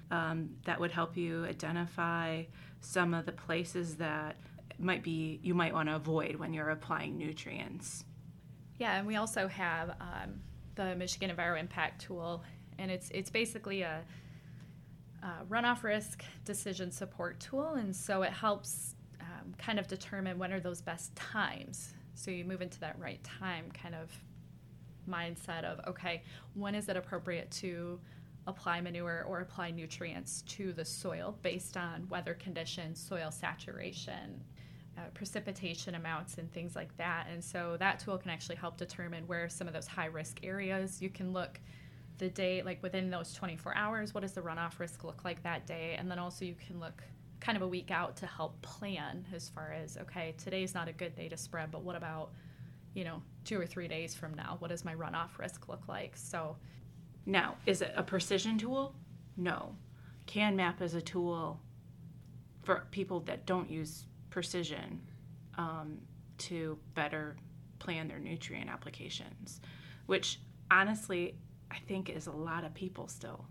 Um, 0.09 0.51
that 0.65 0.79
would 0.79 0.91
help 0.91 1.17
you 1.17 1.45
identify 1.45 2.43
some 2.79 3.13
of 3.13 3.25
the 3.25 3.33
places 3.33 3.95
that 3.97 4.37
might 4.79 5.03
be 5.03 5.39
you 5.43 5.53
might 5.53 5.73
want 5.73 5.89
to 5.89 5.95
avoid 5.95 6.35
when 6.35 6.53
you're 6.53 6.69
applying 6.69 7.17
nutrients. 7.17 8.05
Yeah, 8.79 8.97
and 8.97 9.07
we 9.07 9.15
also 9.15 9.47
have 9.47 9.95
um, 9.99 10.41
the 10.75 10.95
Michigan 10.95 11.35
Enviro 11.35 11.59
Impact 11.59 12.01
tool, 12.01 12.43
and 12.77 12.91
it's 12.91 13.09
it's 13.09 13.29
basically 13.29 13.81
a 13.81 14.03
uh, 15.23 15.43
runoff 15.49 15.83
risk 15.83 16.23
decision 16.45 16.91
support 16.91 17.39
tool, 17.39 17.73
and 17.73 17.95
so 17.95 18.21
it 18.21 18.31
helps 18.31 18.95
um, 19.19 19.53
kind 19.57 19.79
of 19.79 19.87
determine 19.87 20.37
when 20.37 20.53
are 20.53 20.59
those 20.59 20.81
best 20.81 21.15
times. 21.15 21.93
So 22.17 22.31
you 22.31 22.43
move 22.43 22.61
into 22.61 22.79
that 22.79 22.97
right 22.99 23.23
time 23.23 23.71
kind 23.71 23.95
of 23.95 24.11
mindset 25.07 25.63
of 25.63 25.79
okay, 25.87 26.23
when 26.55 26.75
is 26.75 26.89
it 26.89 26.97
appropriate 26.97 27.49
to 27.51 27.99
apply 28.47 28.81
manure 28.81 29.25
or 29.27 29.41
apply 29.41 29.71
nutrients 29.71 30.41
to 30.43 30.73
the 30.73 30.83
soil 30.83 31.37
based 31.41 31.77
on 31.77 32.07
weather 32.09 32.33
conditions, 32.33 32.99
soil 32.99 33.29
saturation, 33.29 34.41
uh, 34.97 35.01
precipitation 35.13 35.95
amounts, 35.95 36.37
and 36.37 36.51
things 36.53 36.75
like 36.75 36.95
that. 36.97 37.27
And 37.31 37.43
so 37.43 37.75
that 37.79 37.99
tool 37.99 38.17
can 38.17 38.31
actually 38.31 38.55
help 38.55 38.77
determine 38.77 39.27
where 39.27 39.49
some 39.49 39.67
of 39.67 39.73
those 39.73 39.85
high 39.85 40.05
risk 40.05 40.39
areas 40.43 41.01
you 41.01 41.09
can 41.09 41.33
look 41.33 41.59
the 42.17 42.29
day, 42.29 42.63
like 42.63 42.81
within 42.81 43.11
those 43.11 43.33
24 43.33 43.75
hours, 43.75 44.13
what 44.13 44.21
does 44.21 44.31
the 44.31 44.41
runoff 44.41 44.79
risk 44.79 45.03
look 45.03 45.23
like 45.23 45.43
that 45.43 45.67
day? 45.67 45.95
And 45.99 46.09
then 46.09 46.17
also 46.17 46.45
you 46.45 46.55
can 46.55 46.79
look 46.79 47.03
kind 47.39 47.55
of 47.55 47.61
a 47.61 47.67
week 47.67 47.91
out 47.91 48.17
to 48.17 48.25
help 48.25 48.61
plan 48.61 49.25
as 49.33 49.49
far 49.49 49.73
as, 49.73 49.97
okay, 49.97 50.33
today's 50.37 50.73
not 50.73 50.87
a 50.87 50.93
good 50.93 51.15
day 51.15 51.29
to 51.29 51.37
spread, 51.37 51.71
but 51.71 51.83
what 51.83 51.95
about, 51.95 52.31
you 52.93 53.03
know, 53.03 53.21
two 53.43 53.59
or 53.59 53.65
three 53.65 53.87
days 53.87 54.15
from 54.15 54.33
now? 54.33 54.57
What 54.59 54.69
does 54.69 54.83
my 54.83 54.95
runoff 54.95 55.37
risk 55.37 55.67
look 55.67 55.87
like? 55.87 56.15
So 56.15 56.57
now, 57.25 57.55
is 57.65 57.81
it 57.81 57.93
a 57.95 58.03
precision 58.03 58.57
tool? 58.57 58.95
No. 59.35 59.75
CanMap 60.27 60.81
is 60.81 60.93
a 60.93 61.01
tool 61.01 61.59
for 62.63 62.87
people 62.91 63.21
that 63.21 63.45
don't 63.45 63.69
use 63.69 64.05
precision 64.29 65.01
um, 65.57 65.99
to 66.37 66.77
better 66.93 67.37
plan 67.79 68.07
their 68.07 68.19
nutrient 68.19 68.69
applications, 68.69 69.61
which 70.05 70.39
honestly 70.69 71.35
I 71.71 71.77
think 71.87 72.09
is 72.09 72.27
a 72.27 72.31
lot 72.31 72.63
of 72.63 72.73
people 72.73 73.07
still. 73.07 73.45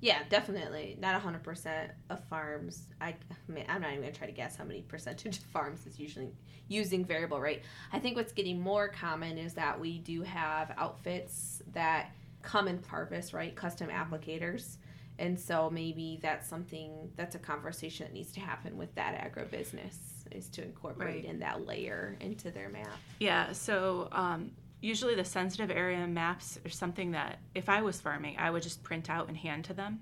Yeah, 0.00 0.20
definitely. 0.28 0.96
Not 1.00 1.20
100% 1.20 1.90
of 2.10 2.24
farms. 2.24 2.86
I, 3.00 3.08
I 3.08 3.52
mean, 3.52 3.64
I'm 3.68 3.82
not 3.82 3.90
even 3.90 4.02
going 4.02 4.12
to 4.12 4.18
try 4.18 4.28
to 4.28 4.32
guess 4.32 4.56
how 4.56 4.64
many 4.64 4.82
percentage 4.82 5.38
of 5.38 5.44
farms 5.44 5.86
is 5.86 5.98
usually 5.98 6.28
using 6.68 7.04
variable 7.04 7.40
rate. 7.40 7.62
I 7.92 7.98
think 7.98 8.16
what's 8.16 8.32
getting 8.32 8.60
more 8.60 8.88
common 8.88 9.38
is 9.38 9.54
that 9.54 9.80
we 9.80 9.98
do 9.98 10.22
have 10.22 10.72
outfits 10.76 11.62
that 11.72 12.10
come 12.42 12.68
in 12.68 12.82
harvest, 12.88 13.32
right? 13.32 13.54
Custom 13.54 13.88
applicators. 13.88 14.76
And 15.18 15.38
so 15.38 15.68
maybe 15.68 16.20
that's 16.22 16.48
something 16.48 17.10
that's 17.16 17.34
a 17.34 17.40
conversation 17.40 18.06
that 18.06 18.12
needs 18.12 18.30
to 18.32 18.40
happen 18.40 18.76
with 18.78 18.94
that 18.94 19.14
agribusiness 19.14 19.96
is 20.30 20.48
to 20.50 20.62
incorporate 20.62 21.24
right. 21.24 21.24
in 21.24 21.40
that 21.40 21.66
layer 21.66 22.16
into 22.20 22.50
their 22.50 22.68
map. 22.68 22.96
Yeah. 23.18 23.52
So 23.52 24.08
um, 24.12 24.52
usually 24.80 25.14
the 25.14 25.24
sensitive 25.24 25.70
area 25.70 26.06
maps 26.06 26.58
are 26.64 26.70
something 26.70 27.12
that 27.12 27.38
if 27.54 27.68
I 27.68 27.82
was 27.82 28.00
farming, 28.00 28.36
I 28.38 28.50
would 28.50 28.62
just 28.62 28.82
print 28.82 29.10
out 29.10 29.28
and 29.28 29.36
hand 29.36 29.64
to 29.66 29.74
them 29.74 30.00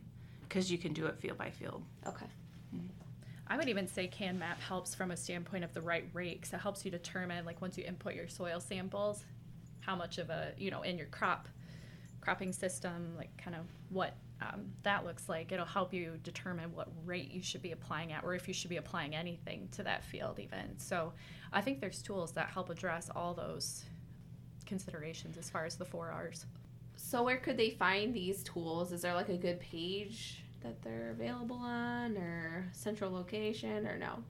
because 0.48 0.70
you 0.70 0.78
can 0.78 0.92
do 0.92 1.06
it 1.06 1.18
field 1.18 1.38
by 1.38 1.50
field. 1.50 1.82
Okay. 2.06 2.26
Mm-hmm. 2.74 2.86
I 3.48 3.56
would 3.56 3.68
even 3.68 3.86
say 3.86 4.08
CanMap 4.08 4.58
helps 4.58 4.94
from 4.94 5.10
a 5.10 5.16
standpoint 5.16 5.64
of 5.64 5.72
the 5.72 5.80
right 5.80 6.08
rate 6.12 6.40
because 6.40 6.52
it 6.52 6.60
helps 6.60 6.84
you 6.84 6.90
determine, 6.90 7.44
like, 7.44 7.60
once 7.60 7.78
you 7.78 7.84
input 7.84 8.14
your 8.14 8.28
soil 8.28 8.60
samples, 8.60 9.24
how 9.80 9.94
much 9.94 10.18
of 10.18 10.30
a, 10.30 10.52
you 10.58 10.70
know, 10.70 10.82
in 10.82 10.98
your 10.98 11.06
crop 11.06 11.48
cropping 12.20 12.52
system, 12.52 13.14
like, 13.16 13.30
kind 13.36 13.54
of 13.56 13.62
what 13.88 14.16
um, 14.42 14.72
that 14.82 15.04
looks 15.04 15.28
like. 15.28 15.52
It'll 15.52 15.64
help 15.64 15.94
you 15.94 16.18
determine 16.22 16.74
what 16.74 16.88
rate 17.04 17.30
you 17.30 17.42
should 17.42 17.62
be 17.62 17.72
applying 17.72 18.12
at 18.12 18.24
or 18.24 18.34
if 18.34 18.48
you 18.48 18.54
should 18.54 18.68
be 18.70 18.76
applying 18.76 19.14
anything 19.14 19.68
to 19.72 19.82
that 19.84 20.04
field, 20.04 20.38
even. 20.38 20.78
So 20.78 21.12
I 21.52 21.60
think 21.60 21.80
there's 21.80 22.02
tools 22.02 22.32
that 22.32 22.48
help 22.48 22.68
address 22.68 23.08
all 23.14 23.32
those 23.32 23.84
considerations 24.66 25.38
as 25.38 25.48
far 25.48 25.64
as 25.64 25.76
the 25.76 25.84
four 25.84 26.10
R's. 26.10 26.46
So 26.96 27.22
where 27.22 27.36
could 27.36 27.56
they 27.56 27.70
find 27.70 28.12
these 28.12 28.42
tools? 28.42 28.92
Is 28.92 29.02
there 29.02 29.14
like 29.14 29.28
a 29.28 29.36
good 29.36 29.60
page 29.60 30.42
that 30.62 30.82
they're 30.82 31.10
available 31.10 31.56
on 31.56 32.16
or 32.16 32.68
central 32.72 33.10
location 33.10 33.86
or 33.86 33.98
no? 33.98 34.22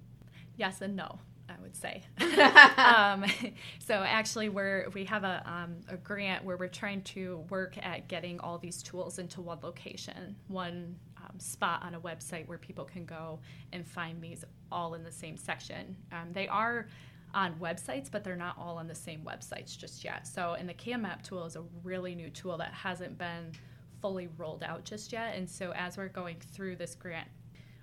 Yes 0.57 0.81
and 0.83 0.97
no. 0.97 1.19
I 1.49 1.55
would 1.63 1.77
say. 1.77 2.03
um, 2.77 3.25
so 3.79 3.95
actually, 3.95 4.49
we're 4.49 4.89
we 4.91 5.05
have 5.05 5.25
a 5.25 5.43
um, 5.47 5.77
a 5.89 5.97
grant 5.97 6.45
where 6.45 6.57
we're 6.57 6.69
trying 6.69 7.03
to 7.03 7.45
work 7.51 7.77
at 7.85 8.09
getting 8.09 8.41
all 8.41 8.59
these 8.59 8.83
tools 8.83 9.19
into 9.19 9.41
one 9.41 9.59
location, 9.63 10.37
one 10.49 10.97
um, 11.19 11.39
spot 11.39 11.83
on 11.83 11.95
a 11.95 12.01
website 12.01 12.47
where 12.47 12.59
people 12.59 12.85
can 12.85 13.05
go 13.05 13.39
and 13.73 13.87
find 13.87 14.21
these 14.21 14.45
all 14.73 14.95
in 14.95 15.05
the 15.05 15.13
same 15.13 15.37
section. 15.37 15.97
Um, 16.13 16.33
they 16.33 16.49
are 16.49 16.89
on 17.37 17.55
websites, 17.57 18.11
but 18.11 18.25
they're 18.25 18.35
not 18.35 18.57
all 18.59 18.79
on 18.79 18.89
the 18.89 18.95
same 18.95 19.21
websites 19.21 19.77
just 19.77 20.03
yet. 20.03 20.27
So, 20.27 20.57
and 20.59 20.67
the 20.67 20.75
CanMap 20.75 21.23
tool 21.23 21.45
is 21.45 21.55
a 21.55 21.63
really 21.85 22.15
new 22.15 22.31
tool 22.31 22.57
that 22.57 22.73
hasn't 22.73 23.19
been 23.19 23.53
fully 24.01 24.29
rolled 24.39 24.63
out 24.63 24.85
just 24.85 25.13
yet. 25.13 25.37
And 25.37 25.49
so, 25.49 25.73
as 25.77 25.99
we're 25.99 26.09
going 26.09 26.39
through 26.41 26.77
this 26.77 26.95
grant 26.95 27.29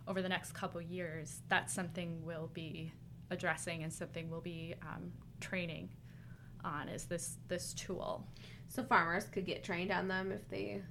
over 0.08 0.24
the 0.24 0.28
next 0.28 0.54
couple 0.54 0.82
years, 0.82 1.42
that's 1.50 1.72
something 1.72 2.20
we'll 2.26 2.50
be 2.52 2.92
addressing 3.30 3.84
and 3.84 3.94
something 3.94 4.30
we'll 4.30 4.42
be 4.42 4.74
um, 4.82 5.12
training 5.40 5.90
on 6.66 6.90
is 6.90 7.06
this 7.06 7.38
this 7.48 7.74
tool. 7.74 8.26
So 8.70 8.82
farmers 8.82 9.26
could 9.26 9.46
get 9.46 9.64
trained 9.64 9.92
on 9.92 10.08
them 10.08 10.32
if 10.32 10.50
they. 10.50 10.82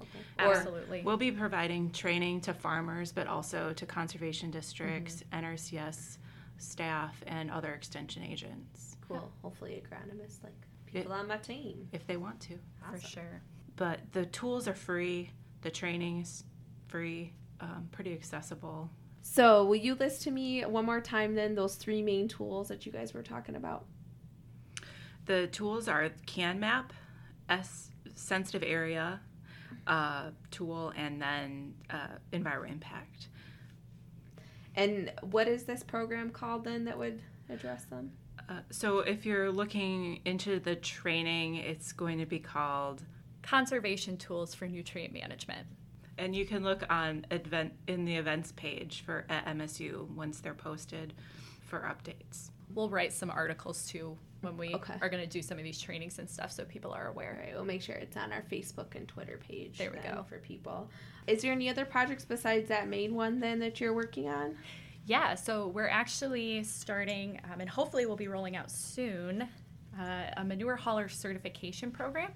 Okay. 0.00 0.18
Absolutely. 0.38 1.00
Or 1.00 1.04
we'll 1.04 1.16
be 1.16 1.32
providing 1.32 1.90
training 1.90 2.42
to 2.42 2.54
farmers, 2.54 3.10
but 3.10 3.26
also 3.26 3.72
to 3.72 3.86
conservation 3.86 4.50
districts, 4.50 5.24
mm-hmm. 5.32 5.44
NRCS 5.46 6.18
staff 6.58 7.22
and 7.26 7.50
other 7.50 7.72
extension 7.72 8.22
agents. 8.22 8.96
Cool. 9.06 9.30
Hopefully, 9.42 9.82
agronomists 9.82 10.42
like 10.42 10.54
people 10.86 11.12
it, 11.12 11.16
on 11.16 11.28
my 11.28 11.36
team 11.36 11.88
if 11.92 12.06
they 12.06 12.16
want 12.16 12.40
to. 12.40 12.58
Awesome. 12.82 13.00
For 13.00 13.06
sure. 13.06 13.42
But 13.76 14.00
the 14.12 14.26
tools 14.26 14.68
are 14.68 14.74
free. 14.74 15.30
The 15.62 15.70
training's 15.70 16.44
free. 16.88 17.32
Um, 17.60 17.88
pretty 17.92 18.12
accessible. 18.12 18.90
So, 19.22 19.64
will 19.64 19.76
you 19.76 19.94
list 19.94 20.22
to 20.22 20.30
me 20.30 20.62
one 20.62 20.84
more 20.84 21.00
time 21.00 21.34
then 21.34 21.54
those 21.54 21.76
three 21.76 22.02
main 22.02 22.28
tools 22.28 22.68
that 22.68 22.84
you 22.84 22.92
guys 22.92 23.14
were 23.14 23.22
talking 23.22 23.56
about? 23.56 23.86
The 25.24 25.46
tools 25.46 25.88
are 25.88 26.10
CanMap, 26.26 26.90
S 27.48 27.90
sensitive 28.14 28.62
area 28.62 29.20
uh, 29.86 30.30
tool, 30.50 30.92
and 30.96 31.20
then 31.20 31.74
uh, 31.90 32.18
Enviro 32.32 32.70
Impact. 32.70 33.28
And 34.76 35.12
what 35.22 35.48
is 35.48 35.64
this 35.64 35.82
program 35.82 36.30
called 36.30 36.64
then 36.64 36.84
that 36.84 36.98
would 36.98 37.20
address 37.48 37.84
them? 37.84 38.12
Uh, 38.48 38.60
so 38.70 38.98
if 38.98 39.24
you're 39.24 39.50
looking 39.50 40.20
into 40.24 40.60
the 40.60 40.76
training, 40.76 41.56
it's 41.56 41.92
going 41.92 42.18
to 42.18 42.26
be 42.26 42.38
called 42.38 43.02
Conservation 43.42 44.16
Tools 44.16 44.54
for 44.54 44.66
Nutrient 44.66 45.12
Management. 45.12 45.66
And 46.18 46.34
you 46.34 46.44
can 46.44 46.62
look 46.62 46.84
on 46.90 47.26
event 47.30 47.72
in 47.86 48.04
the 48.04 48.16
events 48.16 48.52
page 48.52 49.02
for 49.04 49.24
at 49.28 49.46
MSU 49.46 50.08
once 50.10 50.40
they're 50.40 50.54
posted 50.54 51.14
for 51.66 51.80
updates. 51.80 52.50
We'll 52.74 52.88
write 52.90 53.12
some 53.12 53.30
articles 53.30 53.86
too 53.86 54.16
when 54.40 54.56
we 54.56 54.74
Okay. 54.74 54.94
are 55.00 55.08
going 55.08 55.22
to 55.22 55.28
do 55.28 55.40
some 55.42 55.56
of 55.58 55.64
these 55.64 55.80
trainings 55.80 56.18
and 56.18 56.28
stuff 56.28 56.50
so 56.52 56.64
people 56.64 56.92
are 56.92 57.06
All 57.06 57.12
aware. 57.12 57.38
right, 57.42 57.54
we'll 57.54 57.64
make 57.64 57.80
sure 57.82 57.94
it's 57.94 58.16
on 58.16 58.32
our 58.32 58.42
Facebook 58.42 58.94
and 58.94 59.08
Twitter 59.08 59.38
page. 59.38 59.78
There 59.78 59.90
we 59.90 59.98
go. 59.98 60.24
for 60.28 60.38
people. 60.38 60.90
Is 61.26 61.40
there 61.42 61.52
any 61.52 61.68
other 61.70 61.84
projects 61.86 62.24
besides 62.24 62.68
that 62.68 62.88
main 62.88 63.14
one 63.14 63.40
then 63.40 63.58
that 63.60 63.80
you're 63.80 63.94
working 63.94 64.28
on? 64.28 64.56
Yeah, 65.06 65.34
so 65.34 65.68
we're 65.68 65.88
actually 65.88 66.64
starting, 66.64 67.40
um, 67.52 67.60
and 67.60 67.68
hopefully 67.70 68.06
we'll 68.06 68.16
be 68.16 68.28
rolling 68.28 68.56
out 68.56 68.70
soon, 68.70 69.42
uh, 69.98 70.24
a 70.36 70.44
manure 70.44 70.76
hauler 70.76 71.08
certification 71.08 71.90
program. 71.90 72.30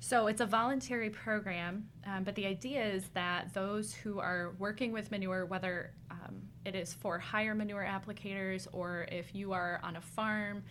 So 0.00 0.26
it's 0.26 0.40
a 0.42 0.46
voluntary 0.46 1.08
program, 1.08 1.88
um, 2.06 2.24
but 2.24 2.34
the 2.34 2.44
idea 2.46 2.84
is 2.84 3.08
that 3.14 3.52
those 3.54 3.94
who 3.94 4.18
are 4.18 4.52
working 4.58 4.92
with 4.92 5.10
manure, 5.10 5.46
whether 5.46 5.92
um, 6.28 6.42
it 6.64 6.74
is 6.74 6.94
for 6.94 7.18
higher 7.18 7.54
manure 7.54 7.84
applicators 7.84 8.66
or 8.72 9.06
if 9.10 9.34
you 9.34 9.52
are 9.52 9.80
on 9.82 9.96
a 9.96 10.00
farm 10.00 10.62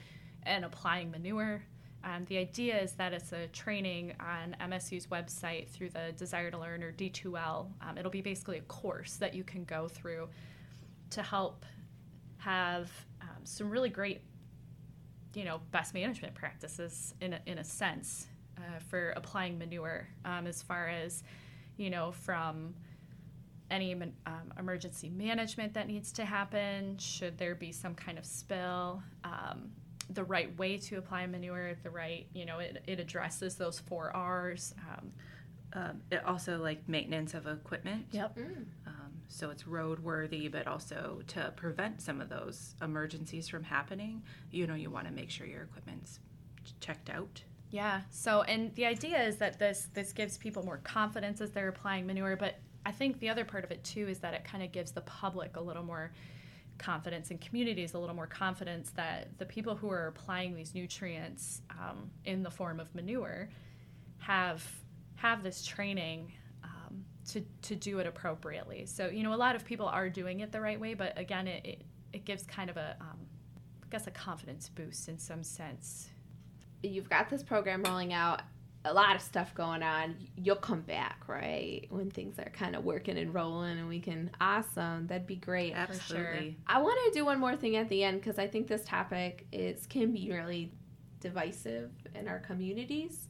and 0.44 0.66
applying 0.66 1.12
manure, 1.12 1.64
um, 2.04 2.24
the 2.26 2.38
idea 2.38 2.80
is 2.80 2.92
that 2.94 3.14
it's 3.14 3.32
a 3.34 3.48
training 3.48 4.14
on 4.20 4.56
MSU's 4.70 5.08
website 5.08 5.68
through 5.70 5.90
the 5.90 6.14
Desire 6.18 6.52
to 6.52 6.58
Learn 6.58 6.84
or 6.84 6.92
D2L. 6.92 7.68
Um, 7.82 7.98
it'll 7.98 8.12
be 8.12 8.22
basically 8.22 8.60
a 8.60 8.62
course 8.62 9.16
that 9.16 9.34
you 9.34 9.44
can 9.44 9.64
go 9.64 9.88
through 9.88 10.30
to 11.10 11.24
help 11.24 11.66
have 12.38 12.92
um, 13.22 13.44
some 13.44 13.72
really 13.72 13.90
great, 13.90 14.22
you 15.34 15.46
know, 15.46 15.62
best 15.72 15.96
management 15.96 16.36
practices 16.36 17.16
in 17.22 17.34
a, 17.34 17.40
in 17.48 17.58
a 17.58 17.64
sense 17.64 18.28
uh, 18.60 18.80
for 18.88 19.10
applying 19.16 19.58
manure 19.58 20.08
um, 20.26 20.46
as 20.46 20.62
far 20.62 20.88
as, 20.88 21.24
you 21.78 21.90
know, 21.90 22.12
from 22.12 22.76
any 23.72 23.94
um, 23.94 24.54
emergency 24.60 25.10
management 25.10 25.74
that 25.74 25.88
needs 25.88 26.12
to 26.14 26.26
happen, 26.26 26.98
should 26.98 27.38
there 27.38 27.56
be 27.56 27.72
some 27.72 27.96
kind 27.96 28.18
of 28.18 28.26
spill, 28.26 29.02
um, 29.24 29.70
the 30.10 30.24
right 30.24 30.56
way 30.58 30.78
to 30.78 30.98
apply 30.98 31.26
manure, 31.26 31.76
the 31.84 31.90
right, 31.90 32.28
you 32.34 32.46
know, 32.46 32.60
it, 32.60 32.84
it 32.86 33.00
addresses 33.00 33.56
those 33.56 33.80
four 33.80 34.16
R's. 34.16 34.74
Um, 34.90 35.12
Um, 35.74 36.02
it 36.10 36.24
also 36.24 36.58
like 36.58 36.88
maintenance 36.88 37.34
of 37.34 37.48
equipment. 37.48 38.06
yep. 38.12 38.38
Um, 38.88 39.12
so 39.28 39.50
it's 39.50 39.64
roadworthy, 39.64 40.50
but 40.50 40.68
also 40.68 41.22
to 41.28 41.52
prevent 41.58 42.02
some 42.02 42.22
of 42.22 42.30
those 42.30 42.76
emergencies 42.82 43.50
from 43.50 43.64
happening. 43.64 44.24
You 44.52 44.68
know, 44.68 44.76
you 44.76 44.90
want 44.90 45.08
to 45.08 45.12
make 45.14 45.30
sure 45.30 45.46
your 45.46 45.64
equipment's 45.64 46.20
checked 46.80 47.10
out. 47.10 47.44
Yeah. 47.72 48.02
So, 48.10 48.44
and 48.44 48.74
the 48.76 48.86
idea 48.86 49.22
is 49.22 49.36
that 49.38 49.60
this 49.60 49.90
this 49.94 50.14
gives 50.14 50.38
people 50.38 50.64
more 50.64 50.78
confidence 50.78 51.42
as 51.42 51.52
they're 51.52 51.68
applying 51.68 52.06
manure, 52.06 52.38
but 52.38 52.56
I 52.86 52.92
think 52.92 53.20
the 53.20 53.30
other 53.30 53.46
part 53.46 53.64
of 53.64 53.72
it 53.72 53.84
too 53.84 54.08
is 54.08 54.20
that 54.20 54.34
it 54.34 54.44
kind 54.44 54.64
of 54.64 54.72
gives 54.72 54.92
the 54.92 55.02
public 55.02 55.58
a 55.58 55.62
little 55.62 55.84
more 55.84 56.12
confidence 56.78 57.32
and 57.32 57.40
communities 57.40 57.94
a 57.94 58.00
little 58.00 58.16
more 58.16 58.28
confidence 58.28 58.92
that 58.92 59.30
the 59.38 59.46
people 59.46 59.76
who 59.76 59.90
are 59.90 60.08
applying 60.08 60.56
these 60.56 60.76
nutrients 60.76 61.62
um, 61.72 62.12
in 62.26 62.44
the 62.44 62.52
form 62.52 62.80
of 62.80 62.94
manure 62.94 63.50
have 64.18 64.66
have 65.16 65.42
this 65.42 65.66
training 65.66 66.32
um, 66.64 67.06
to 67.30 67.42
to 67.62 67.76
do 67.76 68.00
it 68.00 68.08
appropriately. 68.08 68.86
So, 68.86 69.08
you 69.08 69.24
know, 69.24 69.34
a 69.34 69.36
lot 69.36 69.56
of 69.56 69.66
people 69.66 69.88
are 69.88 70.10
doing 70.10 70.42
it 70.42 70.52
the 70.52 70.62
right 70.62 70.80
way, 70.80 70.94
but 70.94 71.18
again, 71.18 71.48
it 71.48 71.66
it, 71.66 71.82
it 72.14 72.26
gives 72.26 72.44
kind 72.44 72.70
of 72.70 72.78
a 72.78 72.98
um, 73.00 73.20
I 73.84 73.88
guess 73.90 74.08
a 74.08 74.12
confidence 74.12 74.70
boost 74.70 75.08
in 75.08 75.18
some 75.18 75.44
sense 75.44 76.10
You've 76.84 77.10
got 77.10 77.30
this 77.30 77.44
program 77.44 77.84
rolling 77.84 78.14
out, 78.14 78.42
a 78.86 78.94
lot 78.94 79.16
of 79.16 79.22
stuff 79.22 79.54
going 79.56 79.84
on. 79.84 80.16
You'll 80.38 80.56
come 80.56 80.82
back, 80.82 81.24
right? 81.28 81.86
When 81.90 82.10
things 82.12 82.40
are 82.40 82.50
kind 82.52 82.76
of 82.76 82.86
working 82.86 83.18
and 83.18 83.34
rolling 83.34 83.80
and 83.80 83.88
we 83.88 84.00
can, 84.00 84.32
awesome, 84.40 85.08
that'd 85.08 85.28
be 85.28 85.36
great. 85.36 85.74
Absolutely. 85.74 86.58
I 86.68 86.82
want 86.82 86.98
to 87.06 87.20
do 87.20 87.26
one 87.26 87.40
more 87.40 87.56
thing 87.56 87.76
at 87.76 87.90
the 87.90 88.04
end 88.04 88.22
because 88.22 88.38
I 88.40 88.48
think 88.48 88.68
this 88.68 88.86
topic 88.86 89.48
is 89.52 89.88
can 89.88 90.14
be 90.14 90.32
really 90.32 90.72
divisive 91.20 91.92
in 92.14 92.28
our 92.28 92.40
communities. 92.40 93.28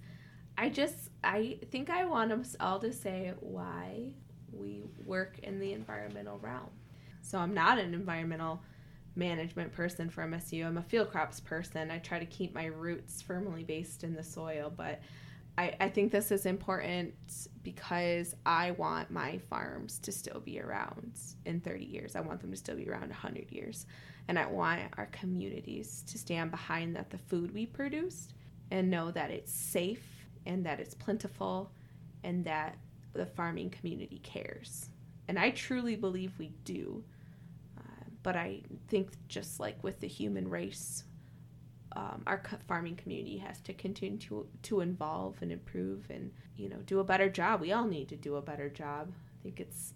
I 0.57 0.69
just 0.69 1.09
I 1.23 1.59
think 1.71 1.89
I 1.89 2.05
want 2.05 2.31
us 2.31 2.55
all 2.59 2.79
to 2.79 2.91
say 2.91 3.33
why 3.39 4.13
we 4.51 4.83
work 5.05 5.39
in 5.43 5.59
the 5.59 5.73
environmental 5.73 6.37
realm. 6.39 6.69
So 7.21 7.39
I'm 7.39 7.53
not 7.53 7.79
an 7.79 7.93
environmental 7.93 8.61
management 9.15 9.71
person 9.71 10.09
for 10.09 10.23
MSU. 10.23 10.65
I'm 10.65 10.77
a 10.77 10.83
field 10.83 11.09
crops 11.09 11.39
person. 11.39 11.89
I 11.89 11.99
try 11.99 12.19
to 12.19 12.25
keep 12.25 12.53
my 12.53 12.65
roots 12.65 13.21
firmly 13.21 13.63
based 13.63 14.03
in 14.03 14.13
the 14.13 14.23
soil, 14.23 14.71
but 14.75 14.99
I, 15.57 15.73
I 15.79 15.89
think 15.89 16.11
this 16.11 16.31
is 16.31 16.45
important 16.45 17.13
because 17.63 18.35
I 18.45 18.71
want 18.71 19.09
my 19.09 19.37
farms 19.49 19.99
to 19.99 20.11
still 20.11 20.41
be 20.41 20.59
around 20.59 21.17
in 21.45 21.61
30 21.61 21.85
years. 21.85 22.15
I 22.15 22.21
want 22.21 22.41
them 22.41 22.51
to 22.51 22.57
still 22.57 22.75
be 22.75 22.89
around 22.89 23.09
100 23.09 23.51
years. 23.51 23.85
And 24.27 24.37
I 24.37 24.47
want 24.47 24.81
our 24.97 25.05
communities 25.07 26.03
to 26.07 26.17
stand 26.17 26.51
behind 26.51 26.95
that 26.95 27.09
the 27.09 27.17
food 27.17 27.53
we 27.53 27.65
produce 27.65 28.27
and 28.71 28.89
know 28.89 29.11
that 29.11 29.31
it's 29.31 29.53
safe 29.53 30.25
and 30.45 30.65
that 30.65 30.79
it's 30.79 30.93
plentiful 30.93 31.71
and 32.23 32.43
that 32.45 32.77
the 33.13 33.25
farming 33.25 33.69
community 33.69 34.19
cares. 34.23 34.89
And 35.27 35.39
I 35.39 35.51
truly 35.51 35.95
believe 35.95 36.33
we 36.37 36.51
do. 36.65 37.03
Uh, 37.77 38.03
but 38.23 38.35
I 38.35 38.61
think 38.89 39.11
just 39.27 39.59
like 39.59 39.81
with 39.83 40.01
the 40.01 40.07
human 40.07 40.49
race, 40.49 41.03
um, 41.95 42.23
our 42.27 42.41
farming 42.67 42.95
community 42.95 43.37
has 43.37 43.59
to 43.61 43.73
continue 43.73 44.17
to, 44.19 44.47
to 44.63 44.81
evolve 44.81 45.37
and 45.41 45.51
improve 45.51 46.05
and 46.09 46.31
you 46.57 46.69
know 46.69 46.77
do 46.85 46.99
a 46.99 47.03
better 47.03 47.29
job. 47.29 47.61
We 47.61 47.71
all 47.71 47.85
need 47.85 48.09
to 48.09 48.15
do 48.15 48.35
a 48.35 48.41
better 48.41 48.69
job. 48.69 49.13
I 49.13 49.43
think 49.43 49.59
it's 49.59 49.93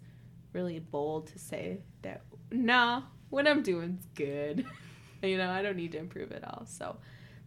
really 0.52 0.78
bold 0.78 1.28
to 1.28 1.38
say 1.38 1.78
that 2.02 2.22
no 2.50 3.04
what 3.28 3.46
i'm 3.46 3.62
doing's 3.62 4.06
good. 4.14 4.66
You 5.22 5.36
know 5.36 5.50
i 5.50 5.60
don't 5.60 5.76
need 5.76 5.92
to 5.92 5.98
improve 5.98 6.32
at 6.32 6.44
all. 6.44 6.64
So 6.64 6.96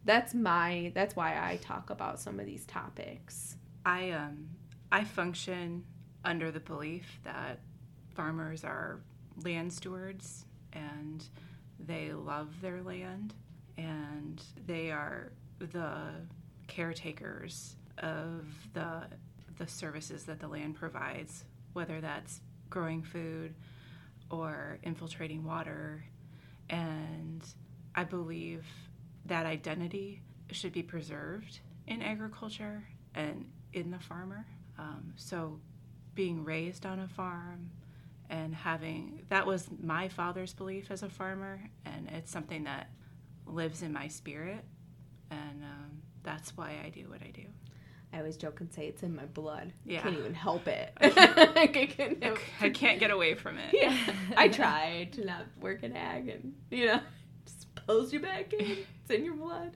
that's 0.05 0.35
my 0.35 0.91
that's 0.93 1.15
why 1.15 1.31
i 1.31 1.55
talk 1.55 1.89
about 1.89 2.19
some 2.19 2.39
of 2.39 2.45
these 2.45 2.67
topics. 2.67 3.57
I 3.83 4.11
um 4.11 4.49
I 4.91 5.03
function 5.03 5.83
under 6.23 6.51
the 6.51 6.59
belief 6.59 7.19
that 7.23 7.61
farmers 8.13 8.63
are 8.63 8.99
land 9.43 9.73
stewards 9.73 10.45
and 10.71 11.25
they 11.79 12.13
love 12.13 12.61
their 12.61 12.83
land 12.83 13.33
and 13.77 14.41
they 14.65 14.91
are 14.91 15.31
the 15.59 16.09
caretakers 16.67 17.75
of 17.99 18.45
the 18.73 19.03
the 19.57 19.67
services 19.67 20.23
that 20.23 20.39
the 20.39 20.47
land 20.47 20.75
provides 20.75 21.43
whether 21.73 22.01
that's 22.01 22.41
growing 22.69 23.03
food 23.03 23.53
or 24.31 24.79
infiltrating 24.83 25.43
water 25.43 26.03
and 26.69 27.43
I 27.95 28.03
believe 28.03 28.65
that 29.25 29.45
identity 29.45 30.21
should 30.51 30.73
be 30.73 30.83
preserved 30.83 31.59
in 31.87 32.01
agriculture 32.01 32.83
and 33.13 33.45
in 33.73 33.91
the 33.91 33.99
farmer. 33.99 34.45
Um, 34.77 35.13
so, 35.15 35.59
being 36.15 36.43
raised 36.43 36.85
on 36.85 36.99
a 36.99 37.07
farm 37.07 37.71
and 38.29 38.53
having 38.53 39.23
that 39.29 39.45
was 39.45 39.67
my 39.81 40.07
father's 40.07 40.53
belief 40.53 40.91
as 40.91 41.03
a 41.03 41.09
farmer, 41.09 41.61
and 41.85 42.07
it's 42.09 42.31
something 42.31 42.63
that 42.63 42.89
lives 43.45 43.81
in 43.81 43.93
my 43.93 44.07
spirit, 44.07 44.63
and 45.31 45.63
um, 45.63 46.01
that's 46.23 46.55
why 46.57 46.75
I 46.85 46.89
do 46.89 47.09
what 47.09 47.21
I 47.21 47.31
do. 47.31 47.43
i 48.13 48.17
always 48.19 48.37
joke 48.37 48.59
and 48.61 48.71
say 48.71 48.87
it's 48.87 49.03
in 49.03 49.15
my 49.15 49.25
blood 49.25 49.73
Yeah. 49.85 50.01
can't 50.01 50.17
even 50.17 50.33
help 50.35 50.67
it 50.67 50.93
I 51.01 51.67
can't- 51.67 52.23
I 52.61 52.69
can't 52.69 52.99
get 52.99 53.09
away 53.11 53.33
from 53.35 53.57
it. 53.57 53.71
yeah 53.73 53.97
i 54.37 54.47
try 54.47 55.09
to 55.13 55.25
not 55.25 55.45
work 55.59 55.83
in 55.83 55.95
ag 55.95 56.29
and 56.29 56.53
you 56.69 56.85
know 56.87 56.99
just 57.45 57.73
pose 57.75 58.13
you 58.13 58.19
back 58.19 58.53
in 58.53 58.77
it's 59.01 59.09
in 59.11 59.25
your 59.25 59.33
blood 59.35 59.75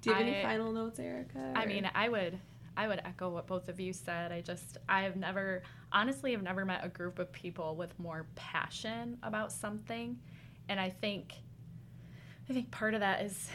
do 0.00 0.10
you 0.10 0.16
have 0.16 0.26
any 0.26 0.42
final 0.42 0.72
notes 0.72 0.98
erica 0.98 1.52
I 1.54 1.66
mean, 1.66 1.88
I 1.94 2.08
would 2.08 2.38
I 2.78 2.88
would 2.88 3.00
echo 3.04 3.28
what 3.30 3.46
both 3.46 3.68
of 3.70 3.80
you 3.80 3.92
said. 3.94 4.32
I 4.32 4.40
just 4.42 4.76
I 4.88 5.02
have 5.02 5.16
never 5.16 5.62
honestly 5.92 6.32
have 6.32 6.42
never 6.42 6.64
met 6.66 6.84
a 6.84 6.88
group 6.90 7.18
of 7.18 7.32
people 7.32 7.74
with 7.74 7.98
more 7.98 8.26
passion 8.34 9.16
about 9.22 9.50
something. 9.50 10.18
And 10.68 10.78
I 10.78 10.90
think 10.90 11.32
I 12.48 12.52
think 12.52 12.70
part 12.70 12.94
of 12.94 13.00
that 13.00 13.22
is 13.22 13.50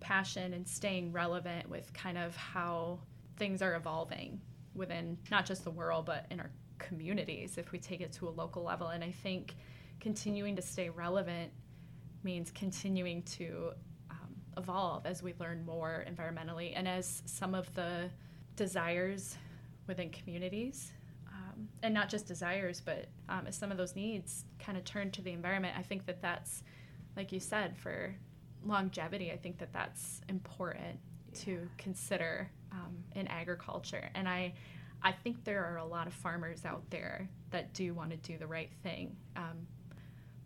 passion 0.00 0.54
and 0.54 0.66
staying 0.66 1.12
relevant 1.12 1.68
with 1.68 1.92
kind 1.92 2.16
of 2.16 2.36
how 2.36 3.00
things 3.36 3.60
are 3.60 3.74
evolving 3.74 4.40
within 4.74 5.18
not 5.30 5.44
just 5.44 5.64
the 5.64 5.70
world 5.70 6.06
but 6.06 6.26
in 6.30 6.38
our 6.38 6.50
communities 6.78 7.58
if 7.58 7.72
we 7.72 7.78
take 7.78 8.00
it 8.00 8.12
to 8.12 8.28
a 8.28 8.30
local 8.30 8.62
level. 8.62 8.88
And 8.88 9.02
I 9.02 9.10
think 9.10 9.56
continuing 10.00 10.54
to 10.56 10.62
stay 10.62 10.88
relevant 10.88 11.50
means 12.22 12.52
continuing 12.52 13.22
to 13.22 13.70
um, 14.10 14.34
evolve 14.56 15.04
as 15.04 15.22
we 15.22 15.34
learn 15.40 15.64
more 15.64 16.04
environmentally 16.08 16.72
and 16.76 16.86
as 16.86 17.22
some 17.26 17.54
of 17.54 17.72
the 17.74 18.08
desires 18.54 19.36
within 19.88 20.10
communities 20.10 20.92
um, 21.28 21.68
and 21.82 21.94
not 21.94 22.08
just 22.08 22.26
desires 22.26 22.80
but 22.84 23.06
um, 23.28 23.46
as 23.46 23.56
some 23.56 23.70
of 23.70 23.76
those 23.76 23.94
needs 23.94 24.44
kind 24.58 24.76
of 24.76 24.84
turn 24.84 25.10
to 25.12 25.22
the 25.22 25.30
environment 25.30 25.74
i 25.78 25.82
think 25.82 26.04
that 26.06 26.20
that's 26.20 26.62
like 27.18 27.32
you 27.32 27.40
said, 27.40 27.76
for 27.76 28.14
longevity, 28.64 29.32
I 29.32 29.36
think 29.36 29.58
that 29.58 29.72
that's 29.72 30.20
important 30.28 31.00
yeah. 31.32 31.40
to 31.44 31.68
consider 31.76 32.48
um, 32.70 32.96
in 33.16 33.26
agriculture. 33.26 34.08
And 34.14 34.28
I, 34.28 34.54
I 35.02 35.10
think 35.10 35.42
there 35.44 35.64
are 35.64 35.78
a 35.78 35.84
lot 35.84 36.06
of 36.06 36.14
farmers 36.14 36.64
out 36.64 36.88
there 36.90 37.28
that 37.50 37.74
do 37.74 37.92
want 37.92 38.10
to 38.10 38.16
do 38.16 38.38
the 38.38 38.46
right 38.46 38.70
thing. 38.84 39.16
Um, 39.36 39.66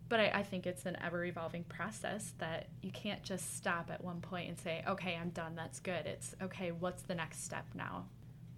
but 0.09 0.19
I, 0.19 0.31
I, 0.33 0.43
think 0.43 0.65
it's 0.65 0.85
an 0.85 0.97
ever 1.03 1.25
evolving 1.25 1.63
process 1.65 2.33
that 2.39 2.67
you 2.81 2.91
can't 2.91 3.23
just 3.23 3.55
stop 3.55 3.89
at 3.91 4.03
one 4.03 4.19
point 4.19 4.49
and 4.49 4.59
say, 4.59 4.83
okay, 4.87 5.17
I'm 5.19 5.29
done, 5.29 5.55
that's 5.55 5.79
good. 5.79 6.05
It's 6.05 6.35
okay, 6.41 6.71
what's 6.71 7.03
the 7.03 7.15
next 7.15 7.45
step 7.45 7.65
now? 7.75 8.05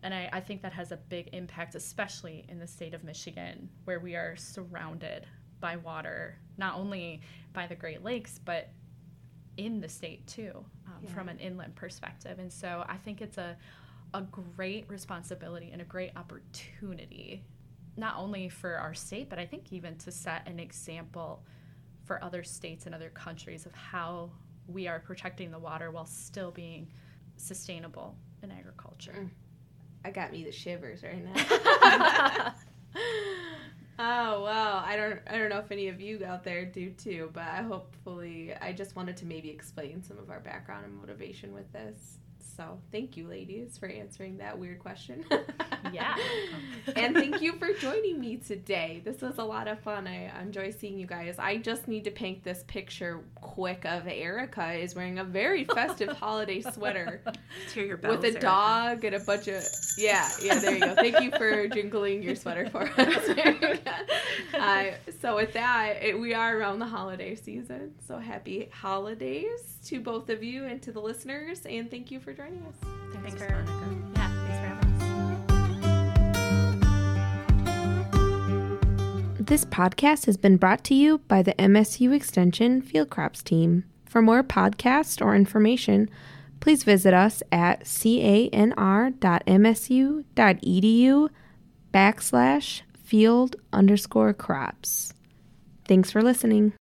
And 0.04 0.14
I, 0.14 0.30
I 0.32 0.40
think 0.40 0.62
that 0.62 0.74
has 0.74 0.92
a 0.92 0.98
big 0.98 1.30
impact, 1.34 1.76
especially 1.76 2.46
in 2.48 2.60
the 2.60 2.68
state 2.68 2.94
of 2.94 3.04
Michigan, 3.04 3.70
where 3.84 4.00
we 4.00 4.16
are 4.16 4.36
surrounded 4.38 5.28
by 5.60 5.78
water, 5.78 6.38
not 6.58 6.76
only 6.76 7.22
by 7.54 7.68
the 7.68 7.76
Great 7.76 8.04
Lakes, 8.04 8.40
but 8.44 8.70
in 9.58 9.80
the 9.80 9.90
state 9.90 10.26
too, 10.28 10.52
um, 10.88 10.94
yeah. 11.02 11.10
from 11.12 11.30
an 11.30 11.40
inland 11.40 11.76
perspective. 11.76 12.40
And 12.40 12.52
so 12.52 12.86
I 12.88 12.98
think 12.98 13.22
it's 13.22 13.38
a, 13.38 13.56
a 14.14 14.22
great 14.22 14.86
responsibility 14.90 15.70
and 15.72 15.82
a 15.82 15.86
great 15.86 16.12
opportunity, 16.16 17.44
not 17.98 18.16
only 18.18 18.50
for 18.50 18.76
our 18.76 18.94
state, 18.94 19.30
but 19.30 19.40
I 19.40 19.46
think 19.46 19.72
even 19.72 19.98
to 20.00 20.12
set 20.12 20.48
an 20.48 20.60
example 20.60 21.44
for 22.04 22.24
other 22.24 22.44
states 22.44 22.86
and 22.86 22.94
other 22.94 23.10
countries 23.10 23.66
of 23.66 23.74
how 23.74 24.32
we 24.68 24.88
are 24.88 25.00
protecting 25.00 25.52
the 25.52 25.60
water 25.60 25.92
while 25.92 26.06
still 26.06 26.52
being 26.52 26.88
sustainable 27.38 28.16
in 28.44 28.52
agriculture. 28.52 29.16
Mm. 29.18 29.30
I 30.04 30.12
got 30.12 30.32
me 30.32 30.44
the 30.44 30.52
shivers 30.52 31.02
right 31.04 31.24
now. 31.24 32.54
Oh 34.08 34.44
wow! 34.44 34.84
I 34.86 34.96
don't 34.98 35.20
I 35.28 35.36
don't 35.40 35.50
know 35.50 35.58
if 35.58 35.72
any 35.72 35.88
of 35.88 36.00
you 36.00 36.24
out 36.24 36.44
there 36.44 36.64
do 36.64 36.92
too, 36.92 37.32
but 37.34 37.42
I 37.42 37.64
hopefully 37.64 38.54
I 38.62 38.72
just 38.72 38.96
wanted 38.96 39.18
to 39.18 39.26
maybe 39.26 39.50
explain 39.50 40.04
some 40.04 40.20
of 40.20 40.30
our 40.30 40.40
background 40.40 40.86
and 40.86 40.96
motivation 40.96 41.56
with 41.56 41.72
this. 41.74 42.20
So 42.56 42.78
thank 42.92 43.18
you, 43.18 43.28
ladies, 43.28 43.80
for 43.80 43.88
answering 43.88 44.38
that 44.38 44.60
weird 44.60 44.78
question. 44.78 45.26
yeah. 45.94 46.16
and 46.96 47.16
thank 47.16 47.42
you 47.42 47.54
for 47.54 47.74
joining 47.74 48.20
me 48.20 48.38
today. 48.38 49.02
This 49.04 49.22
was 49.22 49.38
a 49.38 49.44
lot 49.44 49.68
of 49.68 49.80
fun. 49.80 50.08
I 50.08 50.32
enjoy 50.42 50.72
seeing 50.72 51.00
you 51.00 51.08
guys. 51.08 51.36
I 51.40 51.58
just 51.58 51.88
need 51.88 52.04
to 52.06 52.12
paint 52.12 52.44
this 52.44 52.64
picture 52.68 53.22
quick 53.36 53.86
of 53.86 54.08
Erica 54.08 54.74
is 54.74 54.96
wearing 54.96 55.20
a 55.20 55.24
very 55.24 55.66
festive 55.66 56.10
holiday 56.18 56.62
sweater 56.62 57.22
bells, 57.24 58.18
with 58.18 58.24
a 58.24 58.28
Erica. 58.28 58.40
dog 58.40 59.04
and 59.06 59.16
a 59.16 59.20
bunch 59.20 59.48
of 59.48 59.64
yeah 59.98 60.30
yeah. 60.42 60.60
There 60.60 60.74
you 60.74 60.80
go. 60.80 60.96
Thank 60.96 61.22
you 61.22 61.32
for 61.32 61.68
jingling 61.68 62.24
your 62.24 62.36
sweater 62.36 62.70
for 62.70 62.84
us. 62.98 63.30
uh, 64.54 64.92
so 65.22 65.36
with 65.36 65.54
that, 65.54 65.98
it, 66.02 66.20
we 66.20 66.34
are 66.34 66.58
around 66.58 66.80
the 66.80 66.86
holiday 66.86 67.36
season. 67.36 67.94
So 68.08 68.18
happy 68.18 68.70
holidays 68.72 69.78
to 69.86 70.00
both 70.00 70.30
of 70.30 70.44
you 70.44 70.66
and 70.66 70.82
to 70.84 70.92
the 70.92 71.02
listeners, 71.02 71.66
and 71.66 71.90
thank 71.90 72.12
you 72.12 72.20
for 72.20 72.34
joining 72.34 72.64
us. 72.64 72.76
Thanks, 73.14 73.36
thanks 73.36 73.42
for, 73.42 73.64
yeah, 73.66 73.96
This 79.46 79.64
podcast 79.64 80.26
has 80.26 80.38
been 80.38 80.58
brought 80.58 80.84
to 80.86 80.96
you 80.96 81.20
by 81.20 81.44
the 81.44 81.54
MSU 81.54 82.12
Extension 82.16 82.82
Field 82.82 83.12
Crops 83.12 83.44
team. 83.44 83.84
For 84.08 84.20
more 84.20 84.42
podcasts 84.42 85.24
or 85.24 85.36
information, 85.36 86.10
please 86.62 86.84
visit 86.84 87.14
us 87.14 87.44
at 87.52 87.82
canr.msu.edu 87.82 88.50
backslash 91.94 92.82
field 93.04 93.56
underscore 93.72 94.34
crops. 94.34 95.14
Thanks 95.88 96.10
for 96.10 96.24
listening. 96.24 96.74